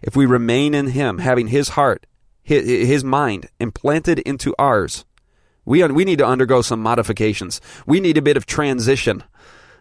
if 0.02 0.14
we 0.14 0.26
remain 0.26 0.74
in 0.74 0.88
Him, 0.88 1.18
having 1.18 1.48
His 1.48 1.70
heart, 1.70 2.06
His 2.42 3.02
mind 3.02 3.48
implanted 3.58 4.18
into 4.20 4.54
ours, 4.58 5.06
we, 5.64 5.82
we 5.84 6.04
need 6.04 6.18
to 6.18 6.26
undergo 6.26 6.60
some 6.60 6.82
modifications. 6.82 7.60
We 7.86 8.00
need 8.00 8.18
a 8.18 8.22
bit 8.22 8.36
of 8.36 8.46
transition. 8.46 9.22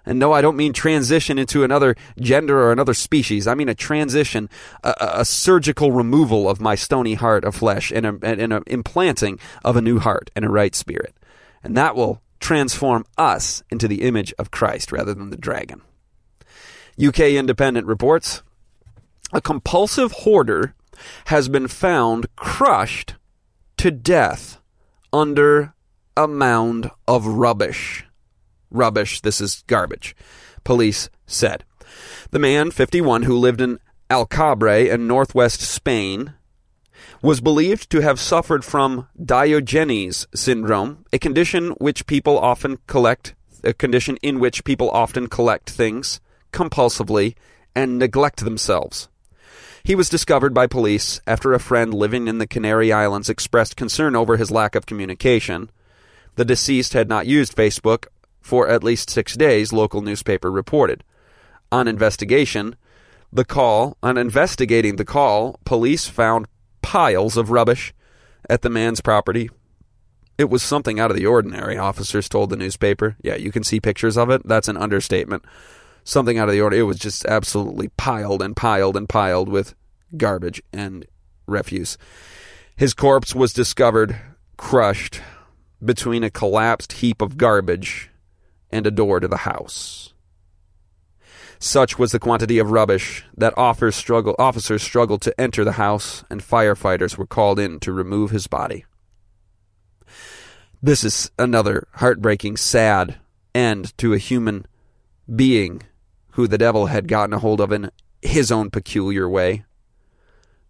And 0.05 0.17
no, 0.17 0.31
I 0.31 0.41
don't 0.41 0.57
mean 0.57 0.73
transition 0.73 1.37
into 1.37 1.63
another 1.63 1.95
gender 2.19 2.59
or 2.59 2.71
another 2.71 2.93
species. 2.93 3.47
I 3.47 3.53
mean 3.53 3.69
a 3.69 3.75
transition, 3.75 4.49
a, 4.83 4.93
a 4.99 5.25
surgical 5.25 5.91
removal 5.91 6.49
of 6.49 6.59
my 6.59 6.75
stony 6.75 7.13
heart 7.13 7.43
of 7.43 7.55
flesh 7.55 7.91
and 7.91 8.05
an 8.05 8.63
implanting 8.67 9.39
of 9.63 9.75
a 9.75 9.81
new 9.81 9.99
heart 9.99 10.31
and 10.35 10.43
a 10.45 10.49
right 10.49 10.73
spirit. 10.73 11.15
And 11.63 11.77
that 11.77 11.95
will 11.95 12.21
transform 12.39 13.05
us 13.17 13.63
into 13.69 13.87
the 13.87 14.01
image 14.01 14.33
of 14.39 14.51
Christ 14.51 14.91
rather 14.91 15.13
than 15.13 15.29
the 15.29 15.37
dragon. 15.37 15.81
UK 17.01 17.19
Independent 17.19 17.87
reports 17.87 18.41
a 19.33 19.39
compulsive 19.39 20.11
hoarder 20.11 20.75
has 21.25 21.47
been 21.47 21.67
found 21.67 22.27
crushed 22.35 23.15
to 23.77 23.91
death 23.91 24.59
under 25.13 25.73
a 26.17 26.27
mound 26.27 26.91
of 27.07 27.25
rubbish. 27.25 28.05
Rubbish, 28.71 29.21
this 29.21 29.41
is 29.41 29.63
garbage, 29.67 30.15
police 30.63 31.09
said. 31.27 31.63
The 32.31 32.39
man, 32.39 32.71
51, 32.71 33.23
who 33.23 33.37
lived 33.37 33.61
in 33.61 33.79
Alcabre 34.09 34.89
in 34.89 35.07
northwest 35.07 35.61
Spain, 35.61 36.33
was 37.21 37.41
believed 37.41 37.89
to 37.91 38.01
have 38.01 38.19
suffered 38.19 38.65
from 38.65 39.07
Diogenes 39.23 40.27
syndrome, 40.33 41.05
a 41.13 41.19
condition 41.19 41.71
which 41.79 42.07
people 42.07 42.37
often 42.39 42.77
collect, 42.87 43.35
a 43.63 43.73
condition 43.73 44.17
in 44.21 44.39
which 44.39 44.63
people 44.63 44.89
often 44.91 45.27
collect 45.27 45.69
things 45.69 46.19
compulsively 46.51 47.35
and 47.75 47.99
neglect 47.99 48.43
themselves. 48.43 49.07
He 49.83 49.95
was 49.95 50.09
discovered 50.09 50.53
by 50.53 50.67
police 50.67 51.21
after 51.25 51.53
a 51.53 51.59
friend 51.59 51.93
living 51.93 52.27
in 52.27 52.37
the 52.37 52.47
Canary 52.47 52.91
Islands 52.93 53.29
expressed 53.29 53.75
concern 53.75 54.15
over 54.15 54.37
his 54.37 54.51
lack 54.51 54.75
of 54.75 54.85
communication. 54.85 55.71
The 56.35 56.45
deceased 56.45 56.93
had 56.93 57.09
not 57.09 57.25
used 57.25 57.55
Facebook 57.55 58.05
for 58.41 58.67
at 58.67 58.83
least 58.83 59.09
six 59.09 59.35
days, 59.35 59.71
local 59.71 60.01
newspaper 60.01 60.51
reported. 60.51 61.03
On 61.71 61.87
investigation, 61.87 62.75
the 63.31 63.45
call, 63.45 63.97
on 64.03 64.17
investigating 64.17 64.97
the 64.97 65.05
call, 65.05 65.59
police 65.63 66.07
found 66.07 66.47
piles 66.81 67.37
of 67.37 67.51
rubbish 67.51 67.93
at 68.49 68.61
the 68.61 68.69
man's 68.69 68.99
property. 68.99 69.49
It 70.37 70.49
was 70.49 70.63
something 70.63 70.99
out 70.99 71.11
of 71.11 71.17
the 71.17 71.25
ordinary, 71.25 71.77
officers 71.77 72.27
told 72.27 72.49
the 72.49 72.57
newspaper. 72.57 73.15
Yeah, 73.21 73.35
you 73.35 73.51
can 73.51 73.63
see 73.63 73.79
pictures 73.79 74.17
of 74.17 74.29
it. 74.29 74.41
That's 74.45 74.67
an 74.67 74.77
understatement. 74.77 75.45
Something 76.03 76.39
out 76.39 76.49
of 76.49 76.53
the 76.53 76.61
ordinary. 76.61 76.81
It 76.81 76.87
was 76.87 76.97
just 76.97 77.25
absolutely 77.25 77.89
piled 77.89 78.41
and 78.41 78.55
piled 78.55 78.97
and 78.97 79.07
piled 79.07 79.47
with 79.47 79.75
garbage 80.17 80.61
and 80.73 81.05
refuse. 81.45 81.97
His 82.75 82.93
corpse 82.93 83.35
was 83.35 83.53
discovered 83.53 84.19
crushed 84.57 85.21
between 85.83 86.23
a 86.23 86.29
collapsed 86.29 86.93
heap 86.93 87.21
of 87.21 87.37
garbage 87.37 88.10
and 88.71 88.87
a 88.87 88.91
door 88.91 89.19
to 89.19 89.27
the 89.27 89.37
house. 89.37 90.13
Such 91.59 91.99
was 91.99 92.11
the 92.11 92.19
quantity 92.19 92.57
of 92.57 92.71
rubbish 92.71 93.23
that 93.37 93.53
struggle, 93.93 94.35
officers 94.39 94.81
struggled 94.81 95.21
to 95.21 95.39
enter 95.39 95.63
the 95.63 95.73
house, 95.73 96.23
and 96.29 96.41
firefighters 96.41 97.17
were 97.17 97.27
called 97.27 97.59
in 97.59 97.79
to 97.81 97.93
remove 97.93 98.31
his 98.31 98.47
body. 98.47 98.85
This 100.81 101.03
is 101.03 101.29
another 101.37 101.87
heartbreaking, 101.95 102.57
sad 102.57 103.17
end 103.53 103.95
to 103.99 104.13
a 104.13 104.17
human 104.17 104.65
being 105.33 105.83
who 106.31 106.47
the 106.47 106.57
devil 106.57 106.87
had 106.87 107.07
gotten 107.07 107.33
a 107.33 107.39
hold 107.39 107.61
of 107.61 107.71
in 107.71 107.91
his 108.23 108.51
own 108.51 108.71
peculiar 108.71 109.29
way. 109.29 109.63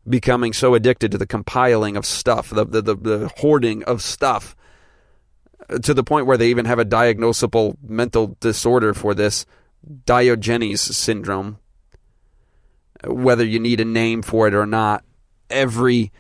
Becoming 0.07 0.51
so 0.51 0.73
addicted 0.73 1.11
to 1.11 1.17
the 1.17 1.27
compiling 1.27 1.95
of 1.95 2.05
stuff, 2.05 2.49
the, 2.49 2.65
the, 2.65 2.81
the, 2.81 2.95
the 2.95 3.31
hoarding 3.37 3.83
of 3.83 4.01
stuff, 4.01 4.57
to 5.79 5.93
the 5.93 6.03
point 6.03 6.25
where 6.25 6.38
they 6.38 6.49
even 6.49 6.65
have 6.65 6.79
a 6.79 6.86
diagnosable 6.86 7.75
mental 7.81 8.38
disorder 8.39 8.93
for 8.93 9.13
this 9.13 9.45
Diogenes 10.05 10.81
syndrome. 10.81 11.57
Whether 13.05 13.45
you 13.45 13.60
need 13.60 13.79
a 13.79 13.86
name 13.86 14.21
for 14.21 14.47
it 14.47 14.53
or 14.53 14.65
not, 14.65 15.03
every 15.49 16.12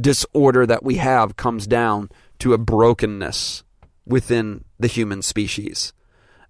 disorder 0.00 0.66
that 0.66 0.82
we 0.82 0.96
have 0.96 1.36
comes 1.36 1.66
down 1.66 2.10
to 2.40 2.52
a 2.52 2.58
brokenness 2.58 3.62
within 4.04 4.64
the 4.78 4.88
human 4.88 5.22
species, 5.22 5.92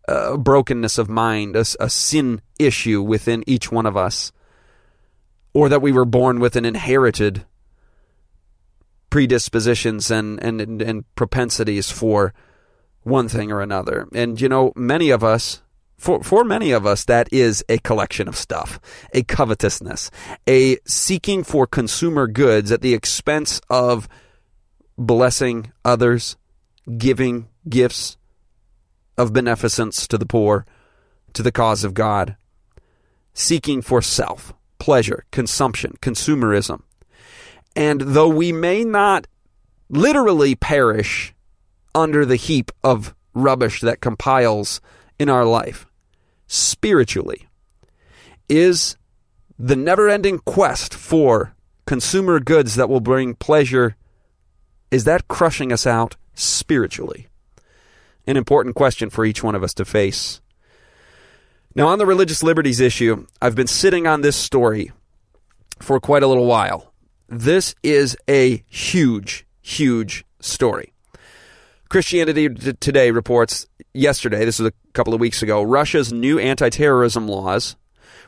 a 0.08 0.38
brokenness 0.38 0.98
of 0.98 1.08
mind, 1.08 1.56
a, 1.56 1.64
a 1.80 1.90
sin 1.90 2.40
issue 2.58 3.02
within 3.02 3.44
each 3.46 3.70
one 3.70 3.86
of 3.86 3.96
us, 3.96 4.32
or 5.52 5.68
that 5.68 5.82
we 5.82 5.92
were 5.92 6.04
born 6.04 6.40
with 6.40 6.56
an 6.56 6.64
inherited 6.64 7.44
predispositions 9.16 10.10
and, 10.10 10.38
and, 10.42 10.60
and, 10.60 10.82
and 10.82 11.14
propensities 11.14 11.90
for 11.90 12.34
one 13.02 13.28
thing 13.28 13.50
or 13.50 13.62
another. 13.62 14.06
And, 14.12 14.38
you 14.38 14.46
know, 14.46 14.74
many 14.76 15.08
of 15.08 15.24
us, 15.24 15.62
for, 15.96 16.22
for 16.22 16.44
many 16.44 16.70
of 16.72 16.84
us, 16.84 17.06
that 17.06 17.32
is 17.32 17.64
a 17.70 17.78
collection 17.78 18.28
of 18.28 18.36
stuff, 18.36 18.78
a 19.14 19.22
covetousness, 19.22 20.10
a 20.46 20.76
seeking 20.86 21.44
for 21.44 21.66
consumer 21.66 22.26
goods 22.26 22.70
at 22.70 22.82
the 22.82 22.92
expense 22.92 23.58
of 23.70 24.06
blessing 24.98 25.72
others, 25.82 26.36
giving 26.98 27.48
gifts 27.66 28.18
of 29.16 29.32
beneficence 29.32 30.06
to 30.08 30.18
the 30.18 30.26
poor, 30.26 30.66
to 31.32 31.42
the 31.42 31.50
cause 31.50 31.84
of 31.84 31.94
God, 31.94 32.36
seeking 33.32 33.80
for 33.80 34.02
self, 34.02 34.52
pleasure, 34.78 35.24
consumption, 35.30 35.94
consumerism. 36.02 36.82
And 37.76 38.00
though 38.00 38.28
we 38.28 38.50
may 38.50 38.82
not 38.82 39.26
literally 39.90 40.54
perish 40.54 41.34
under 41.94 42.24
the 42.24 42.36
heap 42.36 42.72
of 42.82 43.14
rubbish 43.34 43.82
that 43.82 44.00
compiles 44.00 44.80
in 45.18 45.28
our 45.28 45.44
life 45.44 45.86
spiritually 46.46 47.46
is 48.48 48.96
the 49.58 49.76
never 49.76 50.08
ending 50.08 50.38
quest 50.38 50.94
for 50.94 51.54
consumer 51.86 52.40
goods 52.40 52.74
that 52.74 52.88
will 52.88 53.00
bring 53.00 53.34
pleasure. 53.34 53.96
Is 54.90 55.04
that 55.04 55.28
crushing 55.28 55.72
us 55.72 55.86
out 55.86 56.16
spiritually? 56.34 57.28
An 58.26 58.36
important 58.36 58.74
question 58.74 59.10
for 59.10 59.24
each 59.24 59.42
one 59.42 59.54
of 59.54 59.62
us 59.62 59.74
to 59.74 59.84
face. 59.84 60.40
Now, 61.74 61.88
on 61.88 61.98
the 61.98 62.06
religious 62.06 62.42
liberties 62.42 62.80
issue, 62.80 63.26
I've 63.40 63.54
been 63.54 63.66
sitting 63.66 64.06
on 64.06 64.22
this 64.22 64.36
story 64.36 64.92
for 65.78 66.00
quite 66.00 66.22
a 66.22 66.26
little 66.26 66.46
while. 66.46 66.92
This 67.28 67.74
is 67.82 68.16
a 68.28 68.62
huge, 68.68 69.46
huge 69.60 70.24
story. 70.38 70.92
Christianity 71.88 72.48
Today 72.48 73.10
reports 73.10 73.66
yesterday, 73.92 74.44
this 74.44 74.60
was 74.60 74.68
a 74.68 74.92
couple 74.92 75.12
of 75.12 75.18
weeks 75.18 75.42
ago, 75.42 75.62
Russia's 75.62 76.12
new 76.12 76.38
anti 76.38 76.68
terrorism 76.68 77.26
laws, 77.26 77.74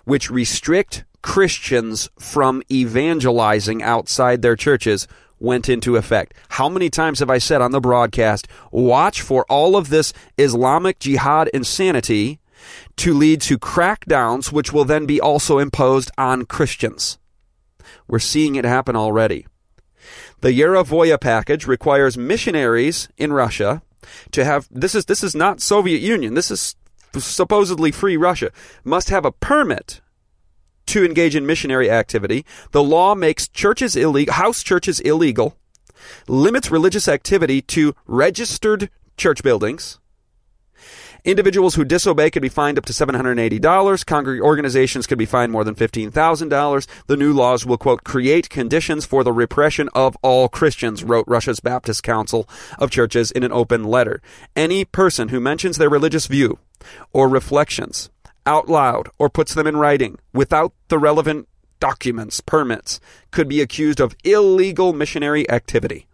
which 0.05 0.31
restrict 0.31 1.05
Christians 1.23 2.09
from 2.19 2.61
evangelizing 2.73 3.85
outside 3.85 4.43
their 4.43 4.57
churches, 4.57 5.07
went 5.39 5.69
into 5.69 5.95
effect. 5.95 6.35
How 6.49 6.69
many 6.69 6.91
times 6.91 7.21
have 7.21 7.31
I 7.31 7.39
said 7.39 7.63
on 7.63 7.71
the 7.71 7.81
broadcast, 7.81 8.49
watch 8.73 9.21
for 9.21 9.45
all 9.49 9.77
of 9.77 9.91
this 9.91 10.13
Islamic 10.37 10.99
jihad 10.99 11.49
insanity 11.55 12.41
to 12.97 13.15
lead 13.15 13.41
to 13.43 13.59
crackdowns, 13.59 14.51
which 14.51 14.73
will 14.73 14.85
then 14.85 15.07
be 15.07 15.21
also 15.21 15.61
imposed 15.61 16.11
on 16.19 16.47
Christians? 16.47 17.19
We're 18.07 18.19
seeing 18.19 18.57
it 18.57 18.65
happen 18.65 18.97
already. 18.97 19.47
The 20.41 20.51
Yaravoya 20.51 21.21
package 21.21 21.67
requires 21.67 22.17
missionaries 22.17 23.09
in 23.17 23.33
Russia 23.33 23.83
to 24.31 24.45
have 24.45 24.69
this 24.71 24.95
is 24.95 25.07
this 25.07 25.23
is 25.23 25.35
not 25.35 25.61
Soviet 25.61 26.01
Union. 26.01 26.35
This 26.35 26.51
is 26.51 26.77
supposedly 27.17 27.91
free 27.91 28.17
Russia. 28.17 28.51
Must 28.85 29.11
have 29.11 29.25
a 29.25 29.33
permit 29.33 30.01
to 30.87 31.05
engage 31.05 31.37
in 31.37 31.47
missionary 31.47 31.91
activity. 31.91 32.45
The 32.71 32.83
law 32.83 33.15
makes 33.15 33.49
churches 33.49 33.97
illegal, 33.97 34.35
house 34.35 34.63
churches 34.63 35.01
illegal, 35.01 35.57
limits 36.27 36.71
religious 36.71 37.09
activity 37.09 37.61
to 37.63 37.95
registered 38.07 38.91
church 39.17 39.43
buildings, 39.43 39.99
Individuals 41.25 41.75
who 41.75 41.85
disobey 41.85 42.31
could 42.31 42.43
be 42.43 42.49
fined 42.49 42.79
up 42.79 42.85
to 42.87 42.93
$780. 42.93 44.07
Congregation 44.07 44.45
organizations 44.45 45.07
could 45.07 45.19
be 45.19 45.27
fined 45.27 45.51
more 45.51 45.65
than 45.65 45.75
$15,000. 45.75 46.87
The 47.07 47.17
new 47.17 47.33
laws 47.33 47.67
will, 47.67 47.77
quote, 47.77 48.05
create 48.05 48.49
conditions 48.49 49.05
for 49.05 49.25
the 49.25 49.33
repression 49.33 49.89
of 49.95 50.17
all 50.23 50.49
Christians, 50.49 51.03
wrote 51.03 51.27
Russia's 51.27 51.61
Baptist 51.61 52.03
Council 52.03 52.49
of 52.79 52.91
Churches 52.91 53.31
in 53.31 53.43
an 53.43 53.53
open 53.53 53.85
letter. 53.85 54.23
Any 54.55 54.85
person 54.85 55.29
who 55.29 55.41
mentions 55.41 55.77
their 55.77 55.91
religious 55.91 56.27
view 56.27 56.59
or 57.13 57.29
reflections 57.29 58.11
out 58.47 58.69
loud 58.69 59.09
or 59.19 59.29
puts 59.29 59.55
them 59.55 59.67
in 59.67 59.77
writing 59.77 60.19
without 60.33 60.73
the 60.89 60.99
relevant 60.99 61.49
documents, 61.81 62.41
permits, 62.41 63.01
could 63.31 63.49
be 63.49 63.61
accused 63.61 64.01
of 64.01 64.17
illegal 64.25 64.93
missionary 64.93 65.49
activity. 65.51 66.07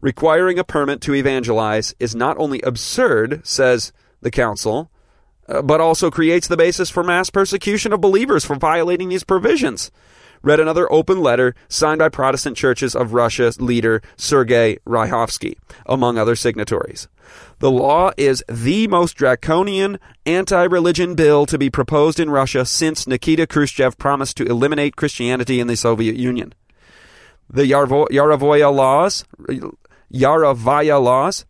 Requiring 0.00 0.58
a 0.58 0.64
permit 0.64 1.00
to 1.02 1.14
evangelize 1.14 1.94
is 2.00 2.14
not 2.14 2.36
only 2.38 2.60
absurd, 2.62 3.46
says 3.46 3.92
the 4.22 4.30
council, 4.30 4.90
uh, 5.48 5.62
but 5.62 5.80
also 5.80 6.10
creates 6.10 6.48
the 6.48 6.56
basis 6.56 6.88
for 6.88 7.04
mass 7.04 7.30
persecution 7.30 7.92
of 7.92 8.00
believers 8.00 8.44
for 8.44 8.56
violating 8.56 9.08
these 9.08 9.24
provisions. 9.24 9.90
Read 10.42 10.58
another 10.58 10.92
open 10.92 11.20
letter 11.20 11.54
signed 11.68 12.00
by 12.00 12.08
Protestant 12.08 12.56
churches 12.56 12.96
of 12.96 13.14
Russia 13.14 13.52
leader 13.60 14.02
Sergei 14.16 14.78
Ryakhovsky, 14.84 15.56
among 15.86 16.18
other 16.18 16.34
signatories. 16.34 17.06
The 17.60 17.70
law 17.70 18.10
is 18.16 18.42
the 18.48 18.88
most 18.88 19.14
draconian 19.14 20.00
anti 20.26 20.64
religion 20.64 21.14
bill 21.14 21.46
to 21.46 21.58
be 21.58 21.70
proposed 21.70 22.18
in 22.18 22.28
Russia 22.28 22.64
since 22.64 23.06
Nikita 23.06 23.46
Khrushchev 23.46 23.96
promised 23.98 24.36
to 24.38 24.46
eliminate 24.46 24.96
Christianity 24.96 25.60
in 25.60 25.68
the 25.68 25.76
Soviet 25.76 26.16
Union. 26.16 26.54
The 27.48 27.62
Yarvo- 27.62 28.08
Yaravoya 28.08 28.74
laws, 28.74 29.24
Yarovaya 30.12 31.00
laws, 31.00 31.44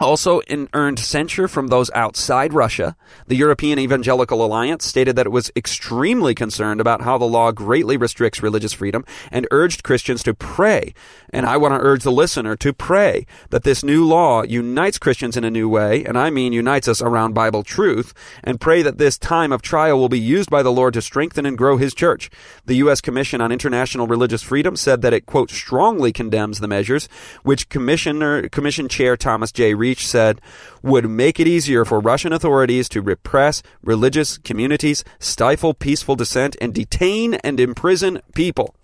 also 0.00 0.40
in 0.40 0.68
earned 0.72 0.98
censure 0.98 1.48
from 1.48 1.68
those 1.68 1.90
outside 1.94 2.52
Russia. 2.52 2.96
The 3.26 3.36
European 3.36 3.78
Evangelical 3.78 4.44
Alliance 4.44 4.84
stated 4.84 5.16
that 5.16 5.26
it 5.26 5.32
was 5.32 5.50
extremely 5.56 6.34
concerned 6.34 6.80
about 6.80 7.02
how 7.02 7.18
the 7.18 7.24
law 7.24 7.52
greatly 7.52 7.96
restricts 7.96 8.42
religious 8.42 8.72
freedom 8.72 9.04
and 9.30 9.46
urged 9.50 9.82
Christians 9.82 10.22
to 10.24 10.34
pray. 10.34 10.94
And 11.30 11.46
I 11.46 11.56
want 11.56 11.74
to 11.74 11.80
urge 11.80 12.04
the 12.04 12.12
listener 12.12 12.56
to 12.56 12.72
pray 12.72 13.26
that 13.50 13.64
this 13.64 13.82
new 13.82 14.04
law 14.04 14.42
unites 14.42 14.98
Christians 14.98 15.36
in 15.36 15.44
a 15.44 15.50
new 15.50 15.68
way, 15.68 16.04
and 16.04 16.16
I 16.16 16.30
mean 16.30 16.52
unites 16.52 16.88
us 16.88 17.02
around 17.02 17.34
Bible 17.34 17.62
truth, 17.62 18.14
and 18.42 18.60
pray 18.60 18.82
that 18.82 18.98
this 18.98 19.18
time 19.18 19.52
of 19.52 19.62
trial 19.62 19.98
will 19.98 20.08
be 20.08 20.18
used 20.18 20.50
by 20.50 20.62
the 20.62 20.72
Lord 20.72 20.94
to 20.94 21.02
strengthen 21.02 21.44
and 21.44 21.58
grow 21.58 21.76
his 21.76 21.94
church. 21.94 22.30
The 22.64 22.76
U.S. 22.76 23.00
Commission 23.00 23.40
on 23.40 23.52
International 23.52 24.06
Religious 24.06 24.42
Freedom 24.42 24.76
said 24.76 25.02
that 25.02 25.12
it, 25.12 25.26
quote, 25.26 25.50
strongly 25.50 26.12
condemns 26.12 26.60
the 26.60 26.68
measures 26.68 27.08
which 27.42 27.68
Commissioner, 27.68 28.48
Commission 28.48 28.88
Chair 28.88 29.16
Thomas 29.16 29.52
J. 29.52 29.74
Reese 29.74 29.87
Reese 29.88 30.06
said 30.06 30.40
would 30.82 31.08
make 31.08 31.40
it 31.40 31.48
easier 31.48 31.84
for 31.84 31.98
Russian 32.00 32.32
authorities 32.32 32.88
to 32.90 33.00
repress 33.00 33.62
religious 33.82 34.36
communities, 34.38 35.02
stifle 35.18 35.72
peaceful 35.72 36.14
dissent, 36.14 36.56
and 36.60 36.74
detain 36.74 37.34
and 37.34 37.58
imprison 37.58 38.20
people. 38.34 38.74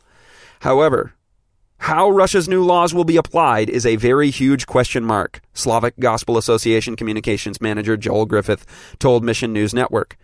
However, 0.61 1.15
how 1.79 2.09
Russia's 2.09 2.49
new 2.49 2.65
laws 2.65 2.95
will 2.95 3.05
be 3.05 3.19
applied 3.19 3.69
is 3.69 3.85
a 3.85 3.97
very 3.97 4.31
huge 4.31 4.67
question 4.67 5.05
mark, 5.05 5.43
Slavic 5.53 5.99
Gospel 6.01 6.39
Association 6.39 6.97
communications 6.97 7.61
manager 7.61 7.99
Joel 7.99 8.25
Griffith 8.25 8.65
told 8.99 9.23
Mission 9.23 9.53
News 9.53 9.75
Network. 9.75 10.17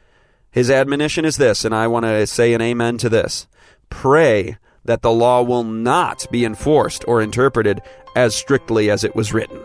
His 0.51 0.71
admonition 0.71 1.27
is 1.27 1.37
this, 1.37 1.65
and 1.65 1.75
I 1.75 1.87
want 1.87 2.07
to 2.07 2.27
say 2.27 2.55
an 2.55 2.63
amen 2.63 2.97
to 2.99 3.11
this. 3.11 3.47
Pray 3.91 4.57
that 4.85 5.03
the 5.03 5.13
law 5.13 5.43
will 5.43 5.65
not 5.65 6.27
be 6.31 6.45
enforced 6.45 7.05
or 7.07 7.21
interpreted 7.21 7.83
as 8.17 8.35
strictly 8.35 8.91
as 8.91 9.05
it 9.05 9.15
was 9.15 9.35
written. 9.35 9.61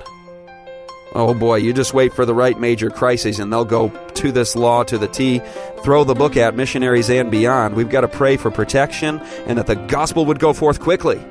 Oh 1.16 1.34
boy, 1.34 1.56
you 1.56 1.72
just 1.72 1.94
wait 1.94 2.14
for 2.14 2.26
the 2.26 2.34
right 2.34 2.60
major 2.60 2.90
crises 2.90 3.40
and 3.40 3.50
they'll 3.52 3.64
go 3.64 3.88
to 4.16 4.34
this 4.34 4.54
law 4.54 4.84
to 4.84 4.98
the 4.98 5.08
T, 5.08 5.40
throw 5.82 6.04
the 6.04 6.14
book 6.14 6.36
at 6.36 6.58
missionaries 6.58 7.10
and 7.10 7.32
beyond. 7.32 7.74
We've 7.74 7.90
got 7.90 8.02
to 8.02 8.10
pray 8.10 8.36
for 8.36 8.52
protection 8.52 9.22
and 9.48 9.58
that 9.58 9.66
the 9.66 9.78
gospel 9.78 10.26
would 10.26 10.40
go 10.40 10.52
forth 10.52 10.82
quickly. 10.82 11.24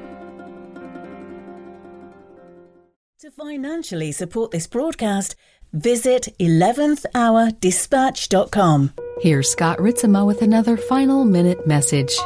To 3.20 3.30
financially 3.30 4.10
support 4.12 4.52
this 4.52 4.66
broadcast, 4.66 5.36
visit 5.74 6.28
11thhourdispatch.com. 6.40 8.92
Here's 9.20 9.50
Scott 9.50 9.76
Ritzema 9.78 10.26
with 10.26 10.40
another 10.40 10.78
final 10.78 11.26
minute 11.26 11.66
message. 11.66 12.16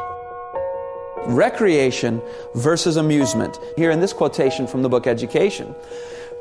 Recreation 1.27 2.23
versus 2.55 2.97
amusement. 2.97 3.59
Here 3.77 3.91
in 3.91 3.99
this 3.99 4.13
quotation 4.13 4.69
from 4.69 4.83
the 4.83 4.89
book 4.89 5.09
Education. 5.09 5.75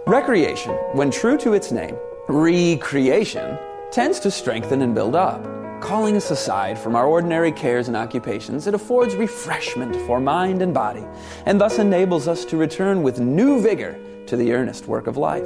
Recreation, 0.07 0.71
when 0.93 1.11
true 1.11 1.37
to 1.39 1.51
its 1.51 1.69
name, 1.69 1.97
recreation, 2.29 3.59
tends 3.91 4.21
to 4.21 4.31
strengthen 4.31 4.81
and 4.81 4.95
build 4.95 5.17
up. 5.17 5.43
Calling 5.81 6.15
us 6.15 6.31
aside 6.31 6.79
from 6.79 6.95
our 6.95 7.05
ordinary 7.05 7.51
cares 7.51 7.89
and 7.89 7.97
occupations, 7.97 8.67
it 8.67 8.73
affords 8.73 9.17
refreshment 9.17 9.93
for 10.07 10.21
mind 10.21 10.61
and 10.61 10.73
body, 10.73 11.05
and 11.45 11.59
thus 11.59 11.77
enables 11.77 12.25
us 12.25 12.45
to 12.45 12.55
return 12.55 13.03
with 13.03 13.19
new 13.19 13.61
vigor 13.61 13.99
to 14.27 14.37
the 14.37 14.53
earnest 14.53 14.87
work 14.87 15.07
of 15.07 15.17
life. 15.17 15.45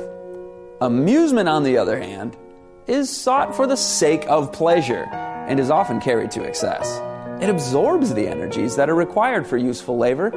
Amusement, 0.80 1.50
on 1.50 1.64
the 1.64 1.76
other 1.76 2.00
hand, 2.00 2.38
is 2.86 3.10
sought 3.10 3.56
for 3.56 3.66
the 3.66 3.76
sake 3.76 4.28
of 4.28 4.54
pleasure 4.54 5.06
and 5.48 5.60
is 5.60 5.72
often 5.72 6.00
carried 6.00 6.30
to 6.30 6.44
excess. 6.44 7.02
It 7.42 7.50
absorbs 7.50 8.14
the 8.14 8.28
energies 8.28 8.76
that 8.76 8.92
are 8.92 8.96
required 8.96 9.48
for 9.48 9.58
useful 9.58 9.98
labor 9.98 10.28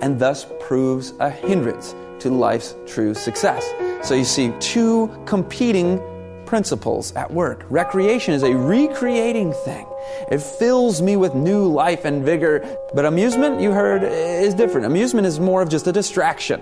and 0.00 0.20
thus 0.20 0.46
proves 0.60 1.14
a 1.18 1.28
hindrance 1.28 1.96
to 2.22 2.30
life's 2.30 2.74
true 2.86 3.12
success. 3.14 3.64
So 4.02 4.14
you 4.14 4.24
see 4.24 4.52
two 4.60 5.10
competing 5.26 6.00
principles 6.46 7.12
at 7.14 7.30
work. 7.32 7.64
Recreation 7.70 8.34
is 8.34 8.42
a 8.42 8.52
recreating 8.54 9.52
thing. 9.64 9.86
It 10.30 10.42
fills 10.42 11.00
me 11.00 11.16
with 11.16 11.34
new 11.34 11.66
life 11.66 12.04
and 12.04 12.22
vigor. 12.24 12.62
But 12.94 13.06
amusement, 13.06 13.60
you 13.60 13.70
heard, 13.72 14.02
is 14.02 14.54
different. 14.54 14.86
Amusement 14.86 15.26
is 15.26 15.40
more 15.40 15.62
of 15.62 15.68
just 15.68 15.86
a 15.86 15.92
distraction. 15.92 16.60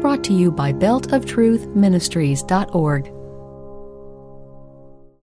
Brought 0.00 0.24
to 0.24 0.32
you 0.32 0.50
by 0.50 0.72
beltoftruthministries.org. 0.72 3.21